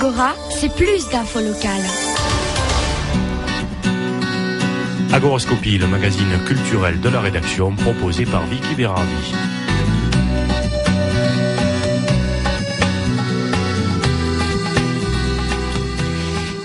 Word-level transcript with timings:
Agora, 0.00 0.36
c'est 0.48 0.72
plus 0.72 1.08
d'infos 1.08 1.40
locales. 1.40 1.82
Agorascopie, 5.12 5.76
le 5.76 5.88
magazine 5.88 6.38
culturel 6.46 7.00
de 7.00 7.08
la 7.08 7.20
rédaction 7.20 7.74
proposé 7.74 8.24
par 8.24 8.46
Vicky 8.46 8.76
Berardi. 8.76 9.34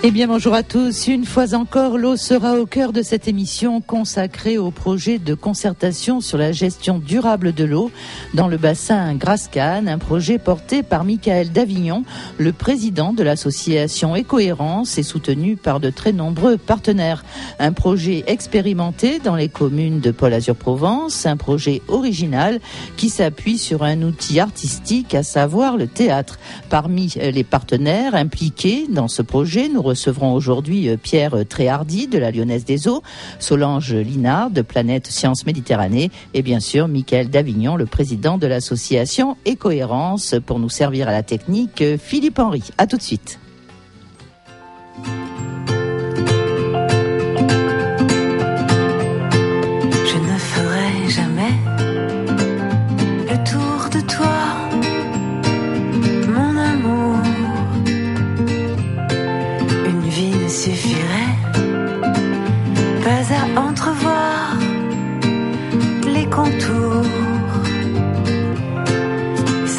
Eh 0.06 0.12
bien, 0.12 0.28
bonjour 0.28 0.54
à 0.54 0.64
tous. 0.64 1.08
Une 1.08 1.24
fois 1.24 1.56
encore, 1.56 1.98
l'eau 1.98 2.18
sera 2.18 2.60
au 2.60 2.66
cœur 2.66 2.92
de 2.92 3.02
cette 3.02 3.30
émission 3.30 3.80
consacrée 3.80 4.58
au 4.58 4.70
projet 4.70 5.18
de 5.18 5.34
concertation 5.34 6.20
sur 6.20 6.38
la 6.38 6.52
gestion 6.52 6.98
durable 6.98 7.54
de 7.54 7.64
l'eau 7.64 7.90
dans 8.34 8.50
le 8.50 8.58
bassin 8.58 9.16
Grascane, 9.16 9.88
un 9.88 10.00
projet 10.00 10.40
porté 10.40 10.84
par 10.84 11.06
Michael 11.06 11.54
Davignon, 11.54 12.04
le 12.38 12.52
président 12.52 13.14
de 13.14 13.24
l'association 13.24 14.14
Écohérence 14.14 14.98
et 14.98 15.04
soutenu 15.04 15.56
par 15.56 15.80
de 15.80 15.90
très 15.90 16.12
nombreux 16.12 16.58
partenaires. 16.58 17.24
Un 17.58 17.72
projet 17.72 18.26
expérimenté 18.28 19.20
dans 19.20 19.38
les 19.38 19.48
communes 19.48 20.02
de 20.02 20.12
Paul 20.12 20.34
Azur 20.34 20.58
Provence, 20.58 21.26
un 21.26 21.38
projet 21.38 21.82
original 21.88 22.60
qui 22.98 23.08
s'appuie 23.08 23.58
sur 23.58 23.84
un 23.84 24.02
outil 24.02 24.42
artistique, 24.42 25.16
à 25.16 25.24
savoir 25.24 25.78
le 25.78 25.88
théâtre. 25.88 26.40
Parmi 26.70 27.14
les 27.16 27.46
partenaires 27.46 28.16
impliqués 28.16 28.88
dans 28.90 29.08
ce 29.08 29.22
projet, 29.22 29.70
nous 29.70 29.93
recevrons 29.94 30.34
aujourd'hui 30.34 30.90
euh, 30.90 30.98
Pierre 30.98 31.46
Tréhardy 31.48 32.08
de 32.08 32.18
la 32.18 32.32
Lyonnaise 32.32 32.66
des 32.66 32.88
Eaux, 32.88 33.04
Solange 33.40 33.94
Linard 33.94 34.50
de 34.50 34.62
Planète 34.62 35.08
Sciences 35.08 35.46
Méditerranée 35.46 36.12
et 36.34 36.42
bien 36.42 36.60
sûr 36.60 36.88
Michael 36.88 37.30
Davignon, 37.30 37.76
le 37.76 37.86
président 37.86 38.38
de 38.38 38.48
l'association 38.48 39.38
Écohérence 39.46 40.36
pour 40.46 40.60
nous 40.60 40.70
servir 40.70 41.08
à 41.08 41.12
la 41.12 41.24
technique 41.24 41.82
euh, 41.82 41.98
Philippe 41.98 42.40
Henry. 42.40 42.64
À 42.78 42.88
tout 42.88 42.98
de 42.98 43.02
suite. 43.02 43.40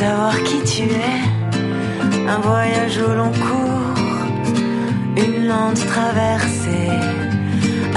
Savoir 0.04 0.42
qui 0.42 0.60
tu 0.64 0.82
es, 0.82 2.28
un 2.28 2.38
voyage 2.40 2.98
au 2.98 3.14
long 3.14 3.32
cours, 3.46 3.94
une 5.16 5.46
lente 5.46 5.82
traversée, 5.94 6.90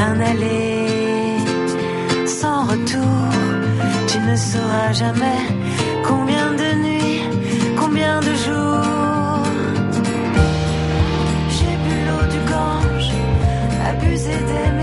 un 0.08 0.18
aller 0.22 1.38
sans 2.26 2.64
retour. 2.72 3.24
Tu 4.08 4.20
ne 4.20 4.36
sauras 4.38 4.94
jamais 4.94 5.44
combien 6.08 6.48
de 6.62 6.70
nuits, 6.86 7.24
combien 7.78 8.22
de 8.22 8.34
jours. 8.46 9.44
J'ai 11.56 11.76
bu 11.84 11.94
l'eau 12.06 12.26
du 12.34 12.40
Gange, 12.52 13.12
abusé 13.90 14.38
des 14.52 14.77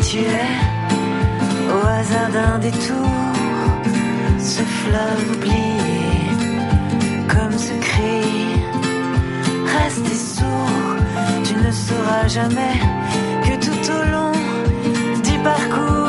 Tu 0.00 0.18
es 0.18 0.50
au 1.74 1.86
hasard 1.86 2.30
d'un 2.32 2.58
détour, 2.58 3.10
ce 4.38 4.62
fleuve 4.62 5.36
oublié 5.36 6.30
comme 7.28 7.52
ce 7.58 7.72
cri. 7.80 8.22
Restez 9.76 10.14
sourd, 10.14 10.96
tu 11.44 11.54
ne 11.56 11.70
sauras 11.70 12.28
jamais 12.28 12.78
que 13.42 13.54
tout 13.64 13.92
au 13.92 14.02
long 14.12 14.32
du 15.24 15.38
parcours, 15.42 16.07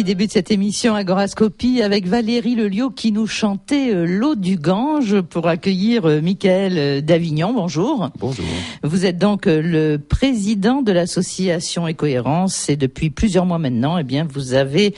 Ainsi 0.00 0.04
débute 0.06 0.32
cette 0.32 0.50
émission 0.50 0.94
Agorascopie 0.94 1.82
avec 1.82 2.06
Valérie 2.06 2.54
Lelio 2.54 2.88
qui 2.88 3.12
nous 3.12 3.26
chantait 3.26 3.94
euh, 3.94 4.06
l'eau 4.06 4.34
du 4.34 4.56
Gange 4.56 5.20
pour 5.20 5.46
accueillir 5.46 6.06
euh, 6.06 6.22
Michael 6.22 6.78
euh, 6.78 7.00
Davignon. 7.02 7.52
Bonjour. 7.52 8.08
Bonjour. 8.18 8.46
Vous 8.82 9.04
êtes 9.04 9.18
donc 9.18 9.44
le 9.44 9.98
président 9.98 10.80
de 10.80 10.90
l'association 10.90 11.86
Écohérence 11.86 12.70
et 12.70 12.76
depuis 12.76 13.10
plusieurs 13.10 13.44
mois 13.44 13.58
maintenant, 13.58 13.98
eh 13.98 14.02
bien, 14.02 14.26
vous 14.26 14.54
avez 14.54 14.94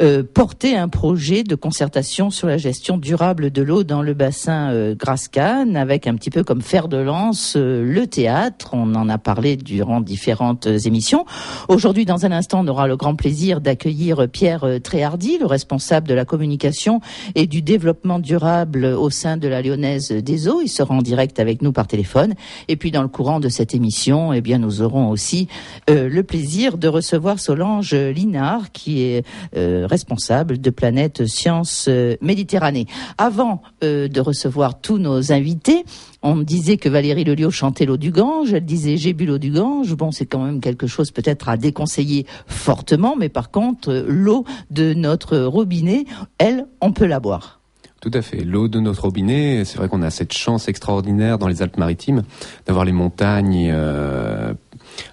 euh, 0.00 0.22
porté 0.22 0.74
un 0.74 0.88
projet 0.88 1.42
de 1.42 1.54
concertation 1.54 2.30
sur 2.30 2.48
la 2.48 2.56
gestion 2.56 2.96
durable 2.96 3.50
de 3.50 3.60
l'eau 3.60 3.84
dans 3.84 4.00
le 4.00 4.14
bassin 4.14 4.70
euh, 4.70 4.94
Grascane 4.94 5.76
avec 5.76 6.06
un 6.06 6.14
petit 6.14 6.30
peu 6.30 6.44
comme 6.44 6.62
fer 6.62 6.88
de 6.88 6.96
lance 6.96 7.56
euh, 7.56 7.84
le 7.84 8.06
théâtre. 8.06 8.70
On 8.72 8.94
en 8.94 9.10
a 9.10 9.18
parlé 9.18 9.56
durant 9.56 10.00
différentes 10.00 10.66
émissions. 10.66 11.26
Aujourd'hui, 11.68 12.06
dans 12.06 12.24
un 12.24 12.32
instant, 12.32 12.60
on 12.64 12.68
aura 12.68 12.86
le 12.86 12.96
grand 12.96 13.16
plaisir 13.16 13.60
d'accueillir 13.60 14.16
par 14.16 14.28
Pierre 14.46 14.80
Tréhardy, 14.80 15.38
le 15.38 15.46
responsable 15.46 16.06
de 16.06 16.14
la 16.14 16.24
communication 16.24 17.00
et 17.34 17.48
du 17.48 17.62
développement 17.62 18.20
durable 18.20 18.84
au 18.84 19.10
sein 19.10 19.36
de 19.36 19.48
la 19.48 19.60
Lyonnaise 19.60 20.12
des 20.12 20.46
Eaux. 20.46 20.60
Il 20.62 20.68
sera 20.68 20.94
en 20.94 21.02
direct 21.02 21.40
avec 21.40 21.62
nous 21.62 21.72
par 21.72 21.88
téléphone. 21.88 22.34
Et 22.68 22.76
puis 22.76 22.92
dans 22.92 23.02
le 23.02 23.08
courant 23.08 23.40
de 23.40 23.48
cette 23.48 23.74
émission, 23.74 24.32
eh 24.32 24.40
nous 24.58 24.82
aurons 24.82 25.10
aussi 25.10 25.48
le 25.88 26.20
plaisir 26.20 26.78
de 26.78 26.86
recevoir 26.86 27.40
Solange 27.40 27.92
Linard, 27.92 28.70
qui 28.70 29.02
est 29.02 29.24
responsable 29.52 30.60
de 30.60 30.70
Planète 30.70 31.26
Sciences 31.26 31.88
Méditerranée. 32.20 32.86
Avant 33.18 33.62
de 33.82 34.20
recevoir 34.20 34.80
tous 34.80 34.98
nos 34.98 35.32
invités, 35.32 35.84
on 36.26 36.38
disait 36.38 36.76
que 36.76 36.88
Valérie 36.88 37.22
Lelio 37.22 37.50
chantait 37.50 37.86
l'eau 37.86 37.96
du 37.96 38.10
Gange, 38.10 38.52
elle 38.52 38.64
disait 38.64 38.96
j'ai 38.96 39.12
bu 39.12 39.26
l'eau 39.26 39.38
du 39.38 39.50
Gange. 39.50 39.94
Bon, 39.94 40.10
c'est 40.10 40.26
quand 40.26 40.44
même 40.44 40.60
quelque 40.60 40.88
chose 40.88 41.12
peut-être 41.12 41.48
à 41.48 41.56
déconseiller 41.56 42.26
fortement, 42.48 43.14
mais 43.16 43.28
par 43.28 43.50
contre, 43.50 44.04
l'eau 44.08 44.44
de 44.70 44.92
notre 44.92 45.38
robinet, 45.38 46.04
elle, 46.38 46.66
on 46.80 46.92
peut 46.92 47.06
la 47.06 47.20
boire. 47.20 47.60
Tout 48.00 48.10
à 48.12 48.22
fait. 48.22 48.44
L'eau 48.44 48.68
de 48.68 48.80
notre 48.80 49.02
robinet, 49.02 49.64
c'est 49.64 49.78
vrai 49.78 49.88
qu'on 49.88 50.02
a 50.02 50.10
cette 50.10 50.32
chance 50.32 50.68
extraordinaire 50.68 51.38
dans 51.38 51.48
les 51.48 51.62
Alpes-Maritimes 51.62 52.24
d'avoir 52.66 52.84
les 52.84 52.92
montagnes 52.92 53.70
euh, 53.72 54.52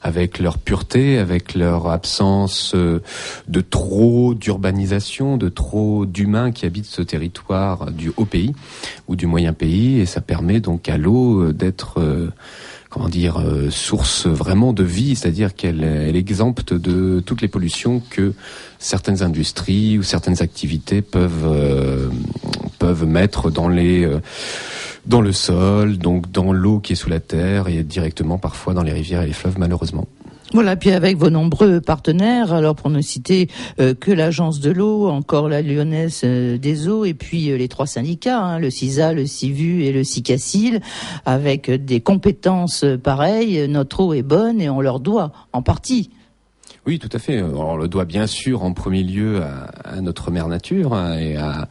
avec 0.02 0.40
leur 0.40 0.58
pureté, 0.58 1.18
avec 1.18 1.56
leur 1.56 1.88
absence 1.88 2.74
euh, 2.76 3.02
de 3.48 3.62
trop 3.62 4.34
d'urbanisation, 4.34 5.38
de 5.38 5.50
trop 5.50 6.06
d'humains 6.06 6.52
qui 6.52 6.66
habitent 6.66 6.86
ce 6.86 7.02
territoire 7.02 7.92
du 7.92 8.12
haut 8.18 8.26
pays 8.26 8.54
ou 9.08 9.16
du 9.16 9.28
moyen 9.28 9.54
pays, 9.54 10.00
et 10.00 10.06
ça 10.06 10.22
permet 10.22 10.60
donc 10.60 10.90
à 10.90 10.98
l'eau 10.98 11.42
euh, 11.42 11.54
d'être 11.54 12.00
euh, 12.00 12.32
comment 12.90 13.10
dire 13.10 13.44
source 13.72 14.28
vraiment 14.28 14.72
de 14.72 14.84
vie, 14.84 15.16
c'est-à-dire 15.16 15.56
qu'elle 15.56 15.84
est 15.84 16.16
exempte 16.16 16.76
de 16.76 17.24
toutes 17.26 17.42
les 17.42 17.48
pollutions 17.48 18.04
que 18.12 18.34
certaines 18.78 19.24
industries 19.24 19.98
ou 19.98 20.04
certaines 20.04 20.44
activités 20.44 21.02
peuvent 21.02 22.12
peuvent 22.78 23.08
mettre 23.08 23.50
dans 23.50 23.68
les 23.68 24.08
dans 25.06 25.22
le 25.22 25.32
sol, 25.32 25.98
donc 25.98 26.32
dans 26.32 26.54
l'eau 26.54 26.80
qui 26.80 26.94
est 26.94 26.96
sous 26.96 27.10
la 27.10 27.20
terre 27.20 27.68
et 27.68 27.84
directement 27.84 28.38
parfois 28.38 28.74
dans 28.74 28.84
les 28.84 28.94
rivières 28.94 29.22
et 29.22 29.28
les 29.28 29.34
fleuves 29.34 29.60
malheureusement. 29.60 30.08
Voilà, 30.54 30.76
puis 30.76 30.92
avec 30.92 31.18
vos 31.18 31.32
nombreux 31.32 31.82
partenaires, 31.82 32.54
alors 32.54 32.76
pour 32.76 32.92
ne 32.92 33.02
citer 33.02 33.48
euh, 33.80 33.96
que 33.96 34.12
l'agence 34.12 34.60
de 34.60 34.70
l'eau, 34.70 35.10
encore 35.10 35.50
la 35.50 35.64
Lyonnaise 35.64 36.22
euh, 36.26 36.60
des 36.60 36.88
eaux, 36.88 37.06
et 37.06 37.16
puis 37.16 37.50
euh, 37.50 37.58
les 37.58 37.68
trois 37.68 37.88
syndicats, 37.88 38.40
hein, 38.40 38.60
le 38.60 38.70
CISA, 38.70 39.14
le 39.14 39.26
CIVU 39.26 39.84
et 39.86 39.92
le 39.92 40.04
CICACIL, 40.04 40.80
avec 41.26 41.72
des 41.72 42.02
compétences 42.02 42.86
pareilles, 43.02 43.68
notre 43.68 44.02
eau 44.02 44.14
est 44.14 44.22
bonne 44.22 44.62
et 44.62 44.70
on 44.70 44.80
leur 44.80 45.00
doit 45.00 45.32
en 45.54 45.64
partie 45.64 46.12
oui, 46.86 47.00
tout 47.00 47.10
à 47.14 47.20
fait. 47.20 47.42
On 47.42 47.78
le 47.78 47.88
doit 47.88 48.04
bien 48.04 48.28
sûr 48.28 48.64
en 48.64 48.74
premier 48.74 49.04
lieu 49.04 49.42
à, 49.42 50.02
notre 50.02 50.32
mère 50.32 50.50
nature 50.50 50.94
hein, 50.94 51.18
et, 51.18 51.38
à, 51.38 51.70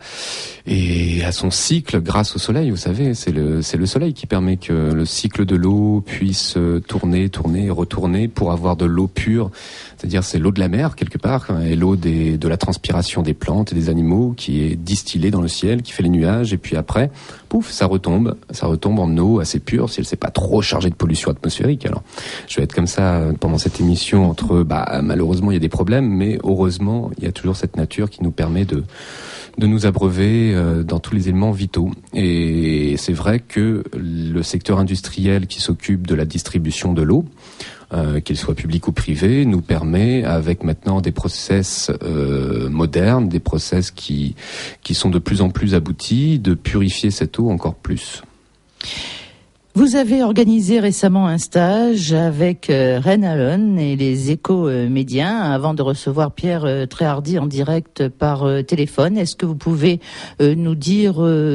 et 0.67 1.23
à 1.23 1.33
son 1.33 1.51
cycle 1.51 2.01
grâce 2.01 2.35
au 2.35 2.39
soleil. 2.39 2.71
Vous 2.71 2.79
savez, 2.79 3.13
c'est 3.13 3.31
le, 3.31 3.61
c'est 3.61 3.77
le 3.77 3.85
soleil 3.85 4.15
qui 4.15 4.27
permet 4.27 4.57
que 4.57 4.73
le 4.73 5.05
cycle 5.05 5.45
de 5.45 5.55
l'eau 5.55 6.01
puisse 6.01 6.57
tourner, 6.89 7.29
tourner 7.29 7.67
et 7.67 7.71
retourner 7.71 8.27
pour 8.27 8.53
avoir 8.53 8.77
de 8.77 8.87
l'eau 8.87 9.07
pure. 9.07 9.51
C'est-à-dire 9.99 10.25
c'est 10.25 10.39
l'eau 10.39 10.51
de 10.51 10.61
la 10.61 10.69
mer 10.69 10.97
quelque 10.97 11.19
part 11.19 11.47
hein, 11.51 11.61
et 11.61 11.77
l'eau 11.77 11.95
des, 11.95 12.39
de 12.39 12.49
la 12.49 12.57
transpiration 12.57 13.21
des 13.21 13.35
plantes 13.35 13.73
et 13.73 13.75
des 13.75 13.91
animaux 13.91 14.33
qui 14.35 14.63
est 14.63 14.77
distillée 14.77 15.31
dans 15.31 15.43
le 15.43 15.49
ciel, 15.49 15.83
qui 15.83 15.93
fait 15.93 16.03
les 16.03 16.09
nuages 16.09 16.55
et 16.55 16.59
puis 16.59 16.77
après, 16.77 17.11
pouf, 17.51 17.71
ça 17.71 17.85
retombe, 17.85 18.37
ça 18.51 18.67
retombe 18.67 18.99
en 18.99 19.15
eau 19.19 19.41
assez 19.41 19.61
pure 19.61 19.91
si 19.91 20.01
elle 20.01 20.07
s'est 20.07 20.17
pas 20.17 20.31
trop 20.31 20.63
chargée 20.63 20.89
de 20.89 20.95
pollution 20.95 21.31
atmosphérique. 21.31 21.85
Alors, 21.85 22.03
je 22.49 22.57
vais 22.57 22.63
être 22.63 22.75
comme 22.75 22.87
ça 22.87 23.21
pendant 23.41 23.59
cette 23.59 23.79
émission 23.79 24.31
entre 24.31 24.63
bah 24.63 25.02
malheureusement 25.03 25.51
il 25.51 25.55
y 25.55 25.57
a 25.57 25.61
des 25.61 25.69
problèmes, 25.69 26.09
mais 26.09 26.39
heureusement 26.45 27.11
il 27.19 27.25
y 27.25 27.27
a 27.27 27.33
toujours 27.33 27.57
cette 27.57 27.77
nature 27.77 28.11
qui 28.11 28.23
nous 28.23 28.33
permet 28.33 28.65
de 28.65 28.85
de 29.59 29.67
nous 29.67 29.87
abreuver 29.87 30.55
euh, 30.55 30.83
dans 30.83 30.99
tous 30.99 31.15
les 31.15 31.29
éléments 31.29 31.51
vitaux. 31.51 31.91
Et 32.15 32.95
c'est 32.97 33.13
vrai 33.13 33.41
que 33.41 33.85
le 33.95 34.43
secteur 34.43 34.79
industriel 34.79 35.47
qui 35.47 35.61
s'occupe 35.61 36.07
de 36.07 36.15
la 36.15 36.25
distribution 36.25 36.93
de 36.93 37.03
l'eau, 37.03 37.25
euh, 37.93 38.21
qu'il 38.21 38.37
soit 38.37 38.55
public 38.55 38.89
ou 38.89 38.93
privé, 38.93 39.45
nous 39.45 39.61
permet, 39.61 40.25
avec 40.25 40.65
maintenant 40.65 41.01
des 41.01 41.13
process 41.13 41.91
euh, 42.03 42.69
modernes, 42.71 43.29
des 43.29 43.41
process 43.41 43.91
qui, 43.91 44.35
qui 44.83 44.95
sont 44.95 45.11
de 45.11 45.19
plus 45.19 45.43
en 45.43 45.51
plus 45.51 45.75
aboutis, 45.75 46.39
de 46.39 46.55
purifier 46.55 47.11
cette 47.11 47.39
eau 47.39 47.51
encore 47.51 47.75
plus. 47.75 48.23
Vous 49.75 49.97
avez 49.97 50.23
organisé 50.23 50.81
récemment 50.81 51.27
un 51.29 51.39
stage 51.39 52.13
avec 52.13 52.69
euh, 52.69 53.01
Ren 53.03 53.23
Allen 53.23 53.79
et 53.79 53.97
les 53.97 54.31
éco-médiens 54.31 55.41
avant 55.41 55.73
de 55.73 55.81
recevoir 55.81 56.33
Pierre 56.33 56.67
euh, 56.67 56.85
Tréhardy 56.85 57.39
en 57.39 57.47
direct 57.47 58.09
par 58.09 58.43
euh, 58.43 58.61
téléphone. 58.61 59.17
Est-ce 59.17 59.35
que 59.35 59.47
vous 59.47 59.57
pouvez 59.57 60.01
nous 60.41 60.75
dire 60.75 61.15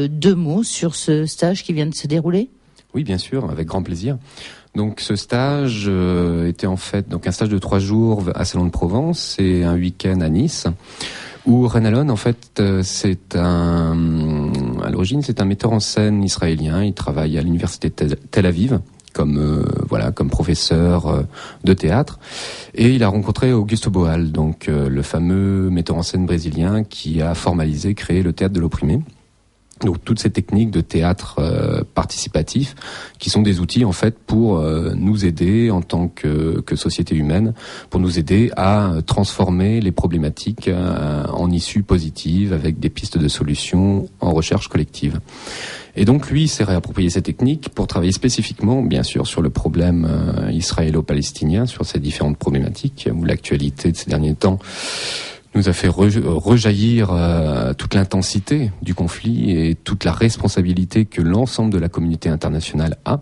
deux 0.09 0.33
mots 0.33 0.63
sur 0.63 0.95
ce 0.95 1.25
stage 1.25 1.63
qui 1.63 1.73
vient 1.73 1.85
de 1.85 1.93
se 1.93 2.07
dérouler? 2.07 2.49
Oui, 2.95 3.03
bien 3.03 3.19
sûr, 3.19 3.49
avec 3.51 3.67
grand 3.67 3.83
plaisir. 3.83 4.17
Donc 4.75 4.99
ce 4.99 5.15
stage 5.15 5.89
était 6.47 6.67
en 6.67 6.77
fait 6.77 7.09
donc 7.09 7.27
un 7.27 7.31
stage 7.31 7.49
de 7.49 7.57
trois 7.59 7.79
jours 7.79 8.23
à 8.33 8.45
Salon 8.45 8.65
de 8.65 8.71
Provence 8.71 9.35
et 9.39 9.63
un 9.63 9.75
week-end 9.75 10.21
à 10.21 10.29
Nice 10.29 10.67
où 11.47 11.67
Renalon, 11.67 12.09
en 12.09 12.17
fait, 12.17 12.59
euh, 12.59 12.81
c'est 12.83 13.35
un, 13.35 14.46
à 14.83 14.89
l'origine, 14.89 15.21
c'est 15.21 15.41
un 15.41 15.45
metteur 15.45 15.71
en 15.71 15.79
scène 15.79 16.23
israélien. 16.23 16.83
Il 16.83 16.93
travaille 16.93 17.37
à 17.37 17.41
l'université 17.41 17.89
Tel 17.89 18.45
Aviv 18.45 18.79
comme 19.13 19.37
euh, 19.39 19.63
voilà 19.89 20.11
comme 20.11 20.29
professeur 20.29 21.07
euh, 21.07 21.23
de 21.63 21.73
théâtre 21.73 22.19
et 22.75 22.89
il 22.89 23.03
a 23.03 23.07
rencontré 23.07 23.51
Augusto 23.51 23.89
Boal 23.89 24.31
donc 24.31 24.67
le 24.67 25.01
fameux 25.01 25.71
metteur 25.71 25.95
en 25.95 26.03
scène 26.03 26.27
brésilien 26.27 26.83
qui 26.83 27.19
a 27.23 27.33
formalisé 27.33 27.95
créé 27.95 28.21
le 28.21 28.31
théâtre 28.31 28.53
de 28.53 28.59
l'opprimé 28.59 28.99
donc 29.81 30.03
toutes 30.03 30.19
ces 30.19 30.29
techniques 30.29 30.71
de 30.71 30.81
théâtre 30.81 31.35
euh, 31.39 31.83
participatif 31.93 32.75
qui 33.19 33.29
sont 33.29 33.41
des 33.41 33.59
outils 33.59 33.85
en 33.85 33.91
fait 33.91 34.17
pour 34.17 34.57
euh, 34.57 34.93
nous 34.95 35.25
aider 35.25 35.69
en 35.71 35.81
tant 35.81 36.07
que, 36.07 36.63
société 36.75 37.15
humaine, 37.15 37.53
pour 37.89 37.99
nous 37.99 38.19
aider 38.19 38.51
à 38.55 38.91
transformer 39.05 39.81
les 39.81 39.91
problématiques 39.91 40.67
euh, 40.67 41.25
en 41.27 41.49
issues 41.49 41.83
positives 41.83 42.53
avec 42.53 42.79
des 42.79 42.89
pistes 42.89 43.17
de 43.17 43.27
solutions 43.27 44.07
en 44.19 44.31
recherche 44.31 44.67
collective. 44.67 45.19
Et 45.95 46.05
donc 46.05 46.29
lui 46.29 46.47
s'est 46.47 46.63
réapproprié 46.63 47.09
ces 47.09 47.23
techniques 47.23 47.69
pour 47.69 47.87
travailler 47.87 48.11
spécifiquement, 48.11 48.83
bien 48.83 49.01
sûr, 49.01 49.25
sur 49.25 49.41
le 49.41 49.49
problème 49.49 50.07
israélo-palestinien, 50.51 51.65
sur 51.65 51.85
ces 51.85 51.97
différentes 51.97 52.37
problématiques 52.37 53.09
où 53.11 53.25
l'actualité 53.25 53.91
de 53.91 53.97
ces 53.97 54.07
derniers 54.07 54.35
temps 54.35 54.59
nous 55.57 55.69
a 55.69 55.73
fait 55.73 55.87
rejaillir 55.87 57.09
euh, 57.11 57.73
toute 57.73 57.95
l'intensité 57.95 58.71
du 58.83 58.93
conflit 58.93 59.51
et 59.51 59.75
toute 59.75 60.03
la 60.03 60.11
responsabilité 60.11 61.05
que 61.05 61.21
l'ensemble 61.21 61.73
de 61.73 61.79
la 61.79 61.89
communauté 61.89 62.29
internationale 62.29 62.97
a 63.05 63.21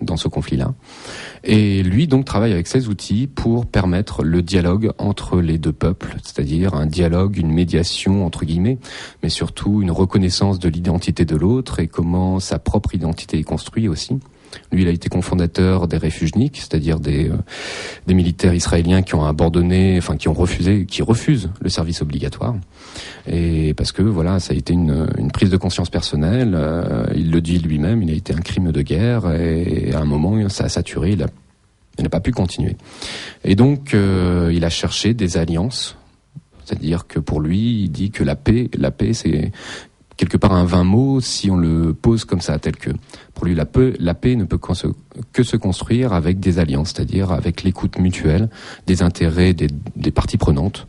dans 0.00 0.16
ce 0.16 0.28
conflit-là. 0.28 0.74
Et 1.44 1.82
lui 1.82 2.06
donc 2.06 2.24
travaille 2.24 2.52
avec 2.52 2.68
ses 2.68 2.88
outils 2.88 3.26
pour 3.26 3.66
permettre 3.66 4.22
le 4.22 4.42
dialogue 4.42 4.92
entre 4.98 5.40
les 5.40 5.58
deux 5.58 5.72
peuples, 5.72 6.16
c'est-à-dire 6.22 6.74
un 6.74 6.86
dialogue, 6.86 7.36
une 7.36 7.52
médiation 7.52 8.24
entre 8.24 8.44
guillemets, 8.44 8.78
mais 9.22 9.28
surtout 9.28 9.82
une 9.82 9.90
reconnaissance 9.90 10.60
de 10.60 10.68
l'identité 10.68 11.24
de 11.24 11.36
l'autre 11.36 11.80
et 11.80 11.88
comment 11.88 12.38
sa 12.38 12.58
propre 12.58 12.94
identité 12.94 13.38
est 13.38 13.44
construite 13.44 13.88
aussi. 13.88 14.18
Lui, 14.70 14.82
il 14.82 14.88
a 14.88 14.90
été 14.90 15.08
cofondateur 15.08 15.88
des 15.88 15.96
réfugiés, 15.96 16.50
c'est-à-dire 16.52 17.00
des, 17.00 17.28
euh, 17.28 17.36
des 18.06 18.14
militaires 18.14 18.54
israéliens 18.54 19.02
qui 19.02 19.14
ont 19.14 19.24
abandonné, 19.24 19.96
enfin 19.98 20.16
qui 20.16 20.28
ont 20.28 20.34
refusé, 20.34 20.86
qui 20.86 21.02
refusent 21.02 21.50
le 21.60 21.68
service 21.68 22.02
obligatoire. 22.02 22.54
Et 23.26 23.74
parce 23.74 23.92
que 23.92 24.02
voilà, 24.02 24.40
ça 24.40 24.52
a 24.52 24.56
été 24.56 24.72
une, 24.72 25.08
prise 25.32 25.50
de 25.50 25.56
conscience 25.56 25.90
personnelle. 25.90 26.52
Euh, 26.54 27.06
il 27.14 27.30
le 27.30 27.40
dit 27.40 27.58
lui-même, 27.58 28.02
il 28.02 28.10
a 28.10 28.14
été 28.14 28.34
un 28.34 28.40
crime 28.40 28.72
de 28.72 28.82
guerre 28.82 29.30
et, 29.32 29.92
à 29.92 30.00
un 30.00 30.04
moment, 30.04 30.48
ça 30.48 30.64
a 30.64 30.68
saturé. 30.68 31.16
Il 31.98 32.02
n'a 32.02 32.10
pas 32.10 32.20
pu 32.20 32.32
continuer. 32.32 32.76
Et 33.44 33.54
donc, 33.54 33.94
euh, 33.94 34.50
il 34.54 34.64
a 34.64 34.70
cherché 34.70 35.14
des 35.14 35.36
alliances. 35.36 35.96
C'est-à-dire 36.64 37.06
que 37.06 37.18
pour 37.18 37.40
lui, 37.40 37.82
il 37.82 37.88
dit 37.90 38.10
que 38.10 38.22
la 38.22 38.36
paix, 38.36 38.70
la 38.78 38.90
paix, 38.90 39.12
c'est 39.12 39.50
quelque 40.16 40.36
part 40.36 40.52
un 40.52 40.64
vain 40.64 40.84
mot 40.84 41.20
si 41.20 41.50
on 41.50 41.56
le 41.56 41.94
pose 41.94 42.24
comme 42.24 42.40
ça, 42.40 42.58
tel 42.58 42.76
que 42.76 42.90
pour 43.34 43.46
lui 43.46 43.54
la 43.54 43.64
paix, 43.64 43.94
la 43.98 44.14
paix 44.14 44.36
ne 44.36 44.44
peut 44.44 44.58
que 45.32 45.42
se 45.42 45.56
construire 45.56 46.12
avec 46.12 46.40
des 46.40 46.58
alliances, 46.58 46.92
c'est-à-dire 46.94 47.32
avec 47.32 47.62
l'écoute 47.62 47.98
mutuelle 47.98 48.48
des 48.86 49.02
intérêts 49.02 49.54
des, 49.54 49.68
des, 49.96 50.10
parties 50.10 50.38
prenantes 50.38 50.86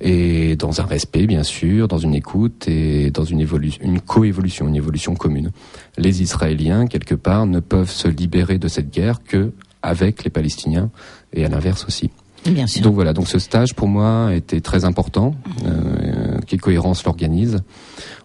et 0.00 0.56
dans 0.56 0.80
un 0.80 0.84
respect 0.84 1.26
bien 1.26 1.42
sûr, 1.42 1.88
dans 1.88 1.98
une 1.98 2.14
écoute 2.14 2.68
et 2.68 3.10
dans 3.10 3.24
une 3.24 3.40
évolution, 3.40 3.82
une 3.84 4.00
coévolution, 4.00 4.68
une 4.68 4.76
évolution 4.76 5.14
commune. 5.14 5.50
Les 5.96 6.22
Israéliens 6.22 6.86
quelque 6.86 7.14
part 7.14 7.46
ne 7.46 7.60
peuvent 7.60 7.90
se 7.90 8.08
libérer 8.08 8.58
de 8.58 8.68
cette 8.68 8.90
guerre 8.90 9.22
que 9.24 9.52
avec 9.82 10.24
les 10.24 10.30
Palestiniens 10.30 10.90
et 11.32 11.44
à 11.44 11.48
l'inverse 11.48 11.84
aussi. 11.86 12.10
Bien 12.46 12.66
sûr. 12.66 12.82
Donc 12.82 12.94
voilà, 12.94 13.12
donc 13.12 13.28
ce 13.28 13.38
stage 13.38 13.74
pour 13.74 13.88
moi 13.88 14.34
était 14.34 14.60
très 14.60 14.84
important. 14.84 15.34
Euh, 15.64 16.38
quelle 16.46 16.60
cohérence 16.60 17.04
l'organise 17.04 17.62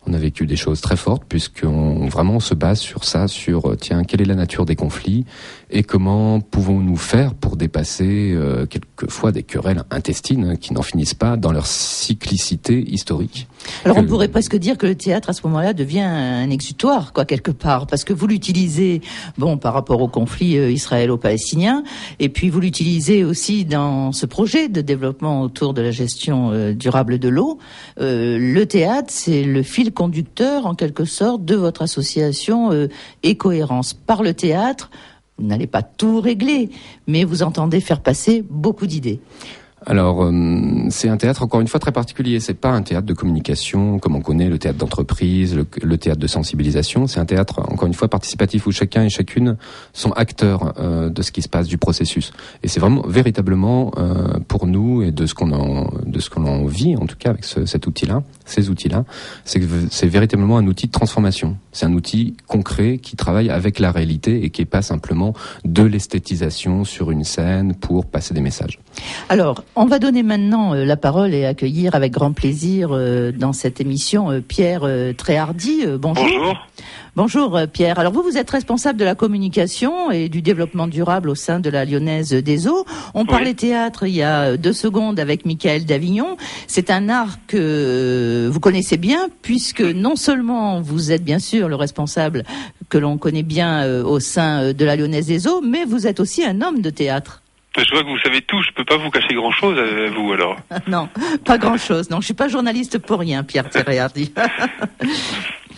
On 0.09 0.13
a 0.13 0.17
vécu 0.17 0.47
des 0.47 0.55
choses 0.55 0.81
très 0.81 0.97
fortes 0.97 1.23
puisqu'on 1.29 2.07
vraiment 2.07 2.39
se 2.39 2.55
base 2.55 2.79
sur 2.79 3.03
ça, 3.03 3.27
sur 3.27 3.69
euh, 3.69 3.75
tiens 3.75 4.03
quelle 4.03 4.21
est 4.21 4.25
la 4.25 4.33
nature 4.33 4.65
des 4.65 4.75
conflits 4.75 5.23
et 5.69 5.83
comment 5.83 6.41
pouvons-nous 6.41 6.97
faire 6.97 7.35
pour 7.35 7.57
dépasser 7.57 8.31
euh, 8.33 8.65
quelquefois 8.65 9.31
des 9.31 9.43
querelles 9.43 9.83
intestines 9.91 10.57
qui 10.57 10.73
n'en 10.73 10.81
finissent 10.81 11.13
pas 11.13 11.37
dans 11.37 11.51
leur 11.51 11.67
cyclicité 11.67 12.79
historique. 12.91 13.47
Alors 13.85 13.97
on 13.97 14.03
Que- 14.03 14.07
pourrait 14.07 14.27
presque 14.27 14.55
dire 14.55 14.77
que 14.77 14.87
le 14.87 14.95
théâtre 14.95 15.29
à 15.29 15.33
ce 15.33 15.41
moment-là 15.45 15.73
devient 15.73 16.01
un 16.01 16.49
exutoire, 16.49 17.13
quoi, 17.13 17.25
quelque 17.25 17.51
part, 17.51 17.87
parce 17.87 18.03
que 18.03 18.13
vous 18.13 18.25
l'utilisez, 18.27 19.01
bon, 19.37 19.57
par 19.57 19.73
rapport 19.73 20.01
au 20.01 20.07
conflit 20.07 20.57
euh, 20.57 20.71
israélo-palestinien, 20.71 21.83
et 22.19 22.29
puis 22.29 22.49
vous 22.49 22.59
l'utilisez 22.59 23.23
aussi 23.23 23.65
dans 23.65 24.11
ce 24.11 24.25
projet 24.25 24.69
de 24.69 24.81
développement 24.81 25.41
autour 25.41 25.73
de 25.73 25.81
la 25.81 25.91
gestion 25.91 26.51
euh, 26.51 26.73
durable 26.73 27.19
de 27.19 27.29
l'eau. 27.29 27.59
Euh, 27.99 28.37
le 28.39 28.65
théâtre, 28.65 29.09
c'est 29.09 29.43
le 29.43 29.63
fil 29.63 29.91
conducteur, 29.93 30.65
en 30.65 30.75
quelque 30.75 31.05
sorte, 31.05 31.45
de 31.45 31.55
votre 31.55 31.81
association 31.81 32.71
euh, 32.71 32.87
Écohérence. 33.23 33.93
Par 33.93 34.23
le 34.23 34.33
théâtre, 34.33 34.89
vous 35.37 35.45
n'allez 35.47 35.67
pas 35.67 35.83
tout 35.83 36.19
régler, 36.21 36.69
mais 37.07 37.23
vous 37.23 37.43
entendez 37.43 37.79
faire 37.79 38.01
passer 38.01 38.43
beaucoup 38.49 38.87
d'idées. 38.87 39.19
Alors, 39.89 40.23
euh, 40.23 40.31
c'est 40.91 41.09
un 41.09 41.17
théâtre 41.17 41.41
encore 41.41 41.61
une 41.61 41.67
fois 41.67 41.79
très 41.79 41.91
particulier. 41.91 42.39
C'est 42.39 42.53
pas 42.53 42.69
un 42.69 42.83
théâtre 42.83 43.07
de 43.07 43.13
communication 43.13 43.97
comme 43.97 44.15
on 44.15 44.21
connaît 44.21 44.47
le 44.47 44.59
théâtre 44.59 44.77
d'entreprise, 44.77 45.57
le, 45.81 45.97
théâtre 45.97 46.19
de 46.19 46.27
sensibilisation. 46.27 47.07
C'est 47.07 47.19
un 47.19 47.25
théâtre 47.25 47.59
encore 47.67 47.87
une 47.87 47.95
fois 47.95 48.07
participatif 48.07 48.67
où 48.67 48.71
chacun 48.71 49.03
et 49.03 49.09
chacune 49.09 49.57
sont 49.93 50.11
acteurs 50.11 50.75
euh, 50.79 51.09
de 51.09 51.23
ce 51.23 51.31
qui 51.31 51.41
se 51.41 51.49
passe 51.49 51.67
du 51.67 51.79
processus. 51.79 52.33
Et 52.61 52.67
c'est 52.67 52.79
vraiment 52.79 53.01
véritablement 53.07 53.91
euh, 53.97 54.37
pour 54.47 54.67
nous 54.67 55.01
et 55.01 55.11
de 55.11 55.25
ce 55.25 55.33
qu'on 55.33 55.51
en 55.51 55.89
de 56.05 56.19
ce 56.19 56.29
qu'on 56.29 56.45
en 56.45 56.65
vit 56.65 56.95
en 56.95 57.07
tout 57.07 57.17
cas 57.17 57.31
avec 57.31 57.43
ce- 57.43 57.65
cet 57.65 57.87
outil-là, 57.87 58.21
ces 58.45 58.69
outils-là, 58.69 59.05
c'est 59.43 59.59
c'est 59.89 60.07
véritablement 60.07 60.59
un 60.59 60.67
outil 60.67 60.85
de 60.85 60.91
transformation. 60.91 61.57
C'est 61.71 61.87
un 61.87 61.93
outil 61.93 62.35
concret 62.47 62.99
qui 62.99 63.15
travaille 63.15 63.49
avec 63.49 63.79
la 63.79 63.91
réalité 63.91 64.43
et 64.45 64.51
qui 64.51 64.61
est 64.61 64.65
pas 64.65 64.83
simplement 64.83 65.33
de 65.65 65.81
l'esthétisation 65.81 66.83
sur 66.83 67.09
une 67.09 67.23
scène 67.23 67.73
pour 67.73 68.05
passer 68.05 68.35
des 68.35 68.41
messages. 68.41 68.79
Alors, 69.29 69.63
on 69.81 69.85
va 69.85 69.97
donner 69.97 70.23
maintenant 70.23 70.73
euh, 70.73 70.83
la 70.83 70.97
parole 70.97 71.33
et 71.33 71.45
accueillir 71.45 71.95
avec 71.95 72.11
grand 72.11 72.33
plaisir 72.33 72.89
euh, 72.91 73.31
dans 73.31 73.53
cette 73.53 73.79
émission 73.79 74.29
euh, 74.29 74.41
Pierre 74.41 74.81
Tréhardy. 75.15 75.85
Bonjour. 75.97 76.25
Bonjour. 76.25 76.67
Bonjour 77.15 77.59
Pierre. 77.71 77.97
Alors 77.97 78.11
vous, 78.11 78.21
vous 78.21 78.37
êtes 78.37 78.49
responsable 78.49 78.99
de 78.99 79.05
la 79.05 79.15
communication 79.15 80.11
et 80.11 80.27
du 80.27 80.41
développement 80.41 80.87
durable 80.87 81.29
au 81.29 81.35
sein 81.35 81.61
de 81.61 81.69
la 81.69 81.85
Lyonnaise 81.85 82.33
des 82.33 82.67
Eaux. 82.67 82.85
On 83.13 83.25
parlait 83.25 83.53
théâtre 83.53 84.05
il 84.05 84.15
y 84.15 84.21
a 84.21 84.57
deux 84.57 84.73
secondes 84.73 85.17
avec 85.17 85.45
Michael 85.45 85.85
Davignon. 85.85 86.35
C'est 86.67 86.89
un 86.89 87.07
art 87.07 87.37
que 87.47 88.49
vous 88.51 88.59
connaissez 88.59 88.97
bien 88.97 89.29
puisque 89.41 89.81
non 89.81 90.17
seulement 90.17 90.81
vous 90.81 91.13
êtes 91.13 91.23
bien 91.23 91.39
sûr 91.39 91.69
le 91.69 91.75
responsable 91.75 92.43
que 92.89 92.97
l'on 92.97 93.17
connaît 93.17 93.43
bien 93.43 94.03
au 94.03 94.19
sein 94.19 94.73
de 94.73 94.85
la 94.85 94.97
Lyonnaise 94.97 95.27
des 95.27 95.47
Eaux, 95.47 95.61
mais 95.61 95.85
vous 95.85 96.05
êtes 96.05 96.19
aussi 96.19 96.43
un 96.43 96.61
homme 96.61 96.81
de 96.81 96.89
théâtre. 96.89 97.41
Je 97.77 97.89
vois 97.91 98.03
que 98.03 98.09
vous 98.09 98.19
savez 98.19 98.41
tout, 98.41 98.61
je 98.61 98.71
peux 98.71 98.83
pas 98.83 98.97
vous 98.97 99.09
cacher 99.09 99.33
grand 99.35 99.51
chose 99.51 99.77
à 99.77 100.09
vous 100.09 100.33
alors. 100.33 100.57
Non, 100.87 101.09
pas 101.45 101.57
grand-chose. 101.57 102.09
Non, 102.09 102.19
je 102.19 102.25
suis 102.25 102.33
pas 102.33 102.47
journaliste 102.47 102.97
pour 102.97 103.19
rien, 103.19 103.43
Pierre 103.43 103.69
Tréhardy. 103.69 104.33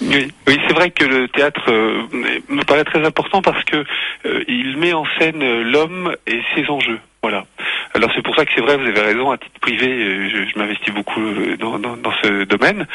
Oui, 0.02 0.32
oui 0.48 0.58
c'est 0.68 0.74
vrai 0.74 0.90
que 0.90 1.06
le 1.06 1.28
théâtre 1.28 1.70
euh, 1.70 2.08
me 2.50 2.64
paraît 2.64 2.84
très 2.84 3.06
important 3.06 3.42
parce 3.42 3.64
que 3.66 3.86
euh, 4.26 4.44
il 4.48 4.78
met 4.78 4.94
en 4.94 5.06
scène 5.20 5.44
euh, 5.44 5.64
l'homme 5.64 6.16
et 6.26 6.42
ses 6.56 6.68
enjeux. 6.70 7.00
Voilà. 7.22 7.46
Alors 7.94 8.10
c'est 8.16 8.22
pour 8.24 8.36
ça 8.36 8.46
que 8.46 8.52
c'est 8.56 8.62
vrai, 8.62 8.78
vous 8.78 8.88
avez 8.88 9.02
raison, 9.02 9.32
à 9.32 9.38
titre 9.38 9.60
privé, 9.60 9.88
euh, 9.88 10.30
je, 10.30 10.50
je 10.50 10.58
m'investis 10.58 10.94
beaucoup 10.94 11.20
euh, 11.22 11.58
dans, 11.58 11.78
dans, 11.78 11.98
dans 11.98 12.14
ce 12.24 12.46
domaine. 12.46 12.88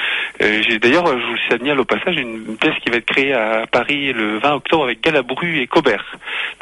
Euh, 0.42 0.62
J'ai 0.66 0.78
d'ailleurs, 0.78 1.06
je 1.06 1.26
vous 1.26 1.36
signale 1.50 1.78
au 1.80 1.84
passage, 1.84 2.16
une, 2.16 2.56
pièce 2.56 2.74
qui 2.82 2.90
va 2.90 2.96
être 2.96 3.04
créée 3.06 3.34
à 3.34 3.66
Paris 3.70 4.12
le 4.14 4.38
20 4.38 4.54
octobre 4.54 4.84
avec 4.84 5.02
Galabru 5.02 5.58
et 5.60 5.66
Cobert. 5.66 6.04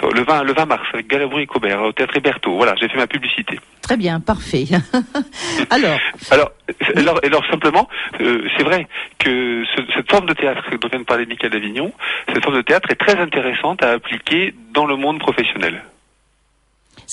Le 0.03 0.23
20, 0.23 0.43
le 0.43 0.53
20 0.53 0.67
mars 0.67 0.83
avec 0.93 1.07
Galabru 1.07 1.43
et 1.43 1.47
Cobert 1.47 1.81
au 1.83 1.93
théâtre 1.93 2.17
Héberto. 2.17 2.57
Voilà, 2.57 2.75
j'ai 2.81 2.89
fait 2.89 2.97
ma 2.99 3.07
publicité. 3.07 3.59
Très 3.83 3.97
bien, 3.97 4.19
parfait. 4.19 4.65
Alors, 5.71 5.99
Alors, 6.31 6.51
alors, 6.97 7.21
alors 7.23 7.47
simplement, 7.51 7.89
euh, 8.21 8.49
c'est 8.57 8.65
vrai 8.65 8.87
que 9.19 9.63
ce- 9.77 9.93
cette 9.95 10.11
forme 10.11 10.27
de 10.27 10.33
théâtre 10.35 10.65
dont 10.81 10.89
vient 10.89 11.01
de 11.01 11.05
parler 11.05 11.27
Michael 11.27 11.51
Davignon, 11.51 11.93
cette 12.33 12.43
forme 12.43 12.57
de 12.57 12.63
théâtre 12.63 12.91
est 12.91 12.95
très 12.97 13.17
intéressante 13.19 13.83
à 13.83 13.91
appliquer 13.93 14.55
dans 14.73 14.87
le 14.87 14.97
monde 14.97 15.19
professionnel. 15.21 15.83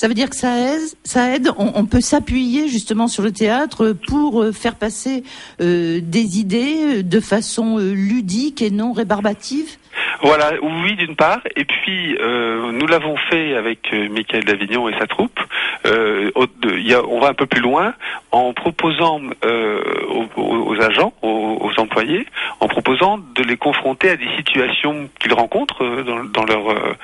Ça 0.02 0.08
veut 0.08 0.14
dire 0.14 0.30
que 0.30 0.34
ça 0.34 0.58
aide, 0.58 0.82
ça 1.04 1.32
aide. 1.32 1.52
On, 1.58 1.86
peut 1.86 2.00
s'appuyer 2.00 2.66
justement 2.66 3.06
sur 3.06 3.22
le 3.22 3.30
théâtre 3.30 3.92
pour 4.08 4.42
euh, 4.42 4.50
faire 4.50 4.74
passer 4.74 5.22
euh, 5.60 6.00
des 6.02 6.40
idées 6.40 6.98
euh, 6.98 7.02
de 7.04 7.20
façon 7.20 7.78
ludique 7.78 8.62
et 8.62 8.72
non 8.72 8.92
rébarbative. 8.92 9.76
Voilà, 10.24 10.52
oui 10.62 10.94
d'une 10.94 11.16
part, 11.16 11.40
et 11.56 11.64
puis 11.64 12.16
euh, 12.20 12.70
nous 12.70 12.86
l'avons 12.86 13.16
fait 13.28 13.56
avec 13.56 13.92
euh, 13.92 14.08
Michael 14.08 14.44
Davignon 14.44 14.88
et 14.88 14.96
sa 14.96 15.08
troupe. 15.08 15.40
Euh, 15.84 16.30
on 16.36 17.18
va 17.18 17.28
un 17.28 17.34
peu 17.34 17.46
plus 17.46 17.60
loin 17.60 17.92
en 18.30 18.52
proposant 18.52 19.20
euh, 19.44 19.80
aux, 20.08 20.28
aux- 20.40 20.80
agents, 20.80 21.12
aux, 21.22 21.58
aux 21.60 21.80
employés, 21.80 22.24
en 22.60 22.68
proposant 22.68 23.18
de 23.18 23.42
les 23.42 23.56
confronter 23.56 24.10
à 24.10 24.16
des 24.16 24.28
situations 24.36 25.08
qu'ils 25.18 25.34
rencontrent 25.34 25.82
euh, 25.82 26.04
dans, 26.32 26.44
leur 26.44 26.70
euh, 26.70 26.94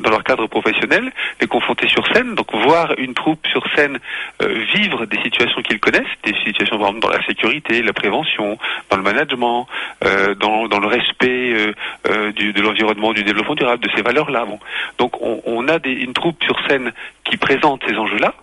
dans 0.00 0.10
leur 0.10 0.22
cadre 0.22 0.46
professionnel, 0.46 1.10
les 1.40 1.46
confronter 1.46 1.88
sur 1.88 2.06
scène, 2.12 2.34
donc 2.34 2.54
voir 2.54 2.92
une 2.98 3.14
troupe 3.14 3.46
sur 3.46 3.64
scène 3.74 3.98
vivre 4.74 5.06
des 5.06 5.20
situations 5.22 5.62
qu'ils 5.62 5.80
connaissent, 5.80 6.02
des 6.24 6.34
situations 6.44 6.78
par 6.78 6.88
exemple 6.88 7.06
dans 7.08 7.16
la 7.16 7.24
sécurité, 7.24 7.82
la 7.82 7.94
prévention, 7.94 8.58
dans 8.90 8.96
le 8.98 9.02
management, 9.02 9.66
dans, 10.38 10.68
dans 10.68 10.78
le 10.78 10.86
respect 10.86 11.72
du, 12.36 12.52
de 12.52 12.65
l'environnement, 12.66 13.12
du 13.12 13.24
développement 13.24 13.54
durable, 13.54 13.82
de 13.82 13.90
ces 13.94 14.02
valeurs-là. 14.02 14.46
Donc 14.98 15.20
on, 15.20 15.68
a 15.68 15.78
une 15.84 16.12
troupe 16.12 16.42
sur 16.44 16.56
scène 16.68 16.92
qui 17.24 17.36
présente 17.36 17.82
ces 17.88 17.96
enjeux-là, 17.96 18.34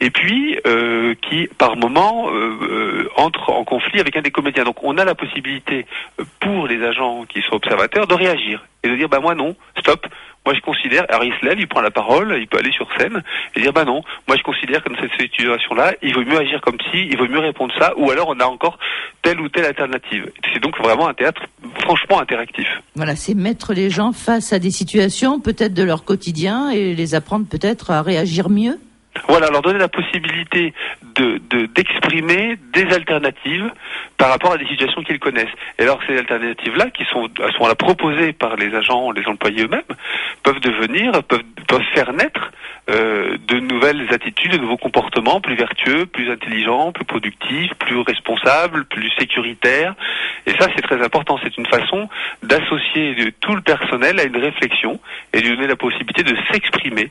et 0.00 0.10
puis 0.10 0.58
euh, 0.66 1.14
qui 1.28 1.48
par 1.58 1.76
moment 1.76 2.30
euh, 2.30 2.58
euh, 2.62 3.10
entre 3.16 3.50
en 3.50 3.64
conflit 3.64 4.00
avec 4.00 4.16
un 4.16 4.22
des 4.22 4.30
comédiens. 4.30 4.64
Donc 4.64 4.82
on 4.82 4.98
a 4.98 5.04
la 5.04 5.14
possibilité 5.14 5.86
pour 6.40 6.66
les 6.66 6.82
agents 6.84 7.24
qui 7.24 7.42
sont 7.42 7.54
observateurs 7.54 8.06
de 8.06 8.14
réagir 8.14 8.64
et 8.82 8.88
de 8.88 8.96
dire 8.96 9.08
bah 9.08 9.20
moi 9.20 9.34
non, 9.34 9.56
stop. 9.78 10.06
Moi 10.46 10.54
je 10.54 10.60
considère, 10.60 11.04
alors 11.08 11.24
il 11.24 11.34
il 11.58 11.68
prend 11.68 11.82
la 11.82 11.90
parole, 11.90 12.36
il 12.40 12.46
peut 12.46 12.58
aller 12.58 12.72
sur 12.72 12.88
scène 12.96 13.22
et 13.54 13.60
dire 13.60 13.72
bah 13.72 13.84
non, 13.84 14.02
moi 14.26 14.36
je 14.36 14.42
considère 14.42 14.82
que 14.82 14.88
dans 14.88 15.00
cette 15.00 15.20
situation-là, 15.20 15.94
il 16.02 16.14
vaut 16.14 16.24
mieux 16.24 16.38
agir 16.38 16.60
comme 16.62 16.78
si, 16.90 16.98
il 16.98 17.16
vaut 17.18 17.28
mieux 17.28 17.38
répondre 17.38 17.72
ça, 17.78 17.92
ou 17.96 18.10
alors 18.10 18.28
on 18.28 18.40
a 18.40 18.46
encore 18.46 18.78
telle 19.22 19.40
ou 19.40 19.48
telle 19.48 19.66
alternative. 19.66 20.30
C'est 20.52 20.62
donc 20.62 20.78
vraiment 20.78 21.08
un 21.08 21.14
théâtre 21.14 21.42
franchement 21.82 22.20
interactif. 22.20 22.66
Voilà, 22.94 23.16
c'est 23.16 23.34
mettre 23.34 23.74
les 23.74 23.90
gens 23.90 24.12
face 24.12 24.52
à 24.52 24.58
des 24.58 24.70
situations 24.70 25.40
peut-être 25.40 25.74
de 25.74 25.82
leur 25.82 26.04
quotidien 26.04 26.70
et 26.70 26.94
les 26.94 27.14
apprendre 27.14 27.46
peut-être 27.46 27.90
à 27.90 28.02
réagir 28.02 28.48
mieux. 28.48 28.78
Voilà, 29.28 29.48
leur 29.50 29.62
donner 29.62 29.78
la 29.78 29.88
possibilité 29.88 30.72
de 31.16 31.40
de- 31.50 31.66
d'exprimer 31.66 32.56
des 32.72 32.86
alternatives 32.94 33.70
par 34.16 34.30
rapport 34.30 34.52
à 34.52 34.58
des 34.58 34.66
situations 34.66 35.02
qu'ils 35.02 35.18
connaissent. 35.18 35.54
Et 35.78 35.82
alors 35.82 36.00
ces 36.06 36.16
alternatives-là, 36.16 36.90
qui 36.90 37.04
sont 37.06 37.24
à 37.42 37.48
ce 37.50 37.54
moment-là 37.54 37.74
proposées 37.74 38.32
par 38.32 38.56
les 38.56 38.74
agents, 38.74 39.10
les 39.10 39.26
employés 39.26 39.64
eux-mêmes, 39.64 39.82
peuvent 40.42 40.60
devenir, 40.60 41.22
peuvent, 41.24 41.42
peuvent 41.66 41.84
faire 41.94 42.12
naître 42.12 42.52
euh, 42.88 43.36
de 43.48 43.58
nouvelles 43.58 44.06
attitudes, 44.12 44.52
de 44.52 44.58
nouveaux 44.58 44.76
comportements 44.76 45.40
plus 45.40 45.56
vertueux, 45.56 46.06
plus 46.06 46.30
intelligents, 46.30 46.92
plus 46.92 47.04
productifs, 47.04 47.74
plus 47.74 47.98
responsables, 48.00 48.84
plus 48.84 49.10
sécuritaires. 49.18 49.94
Et 50.46 50.52
ça, 50.52 50.68
c'est 50.74 50.82
très 50.82 51.02
important. 51.02 51.38
C'est 51.42 51.56
une 51.56 51.66
façon 51.66 52.08
d'associer 52.42 53.32
tout 53.40 53.54
le 53.54 53.60
personnel 53.60 54.18
à 54.20 54.24
une 54.24 54.36
réflexion 54.36 55.00
et 55.32 55.40
de 55.40 55.48
lui 55.48 55.56
donner 55.56 55.68
la 55.68 55.76
possibilité 55.76 56.22
de 56.22 56.36
s'exprimer 56.52 57.10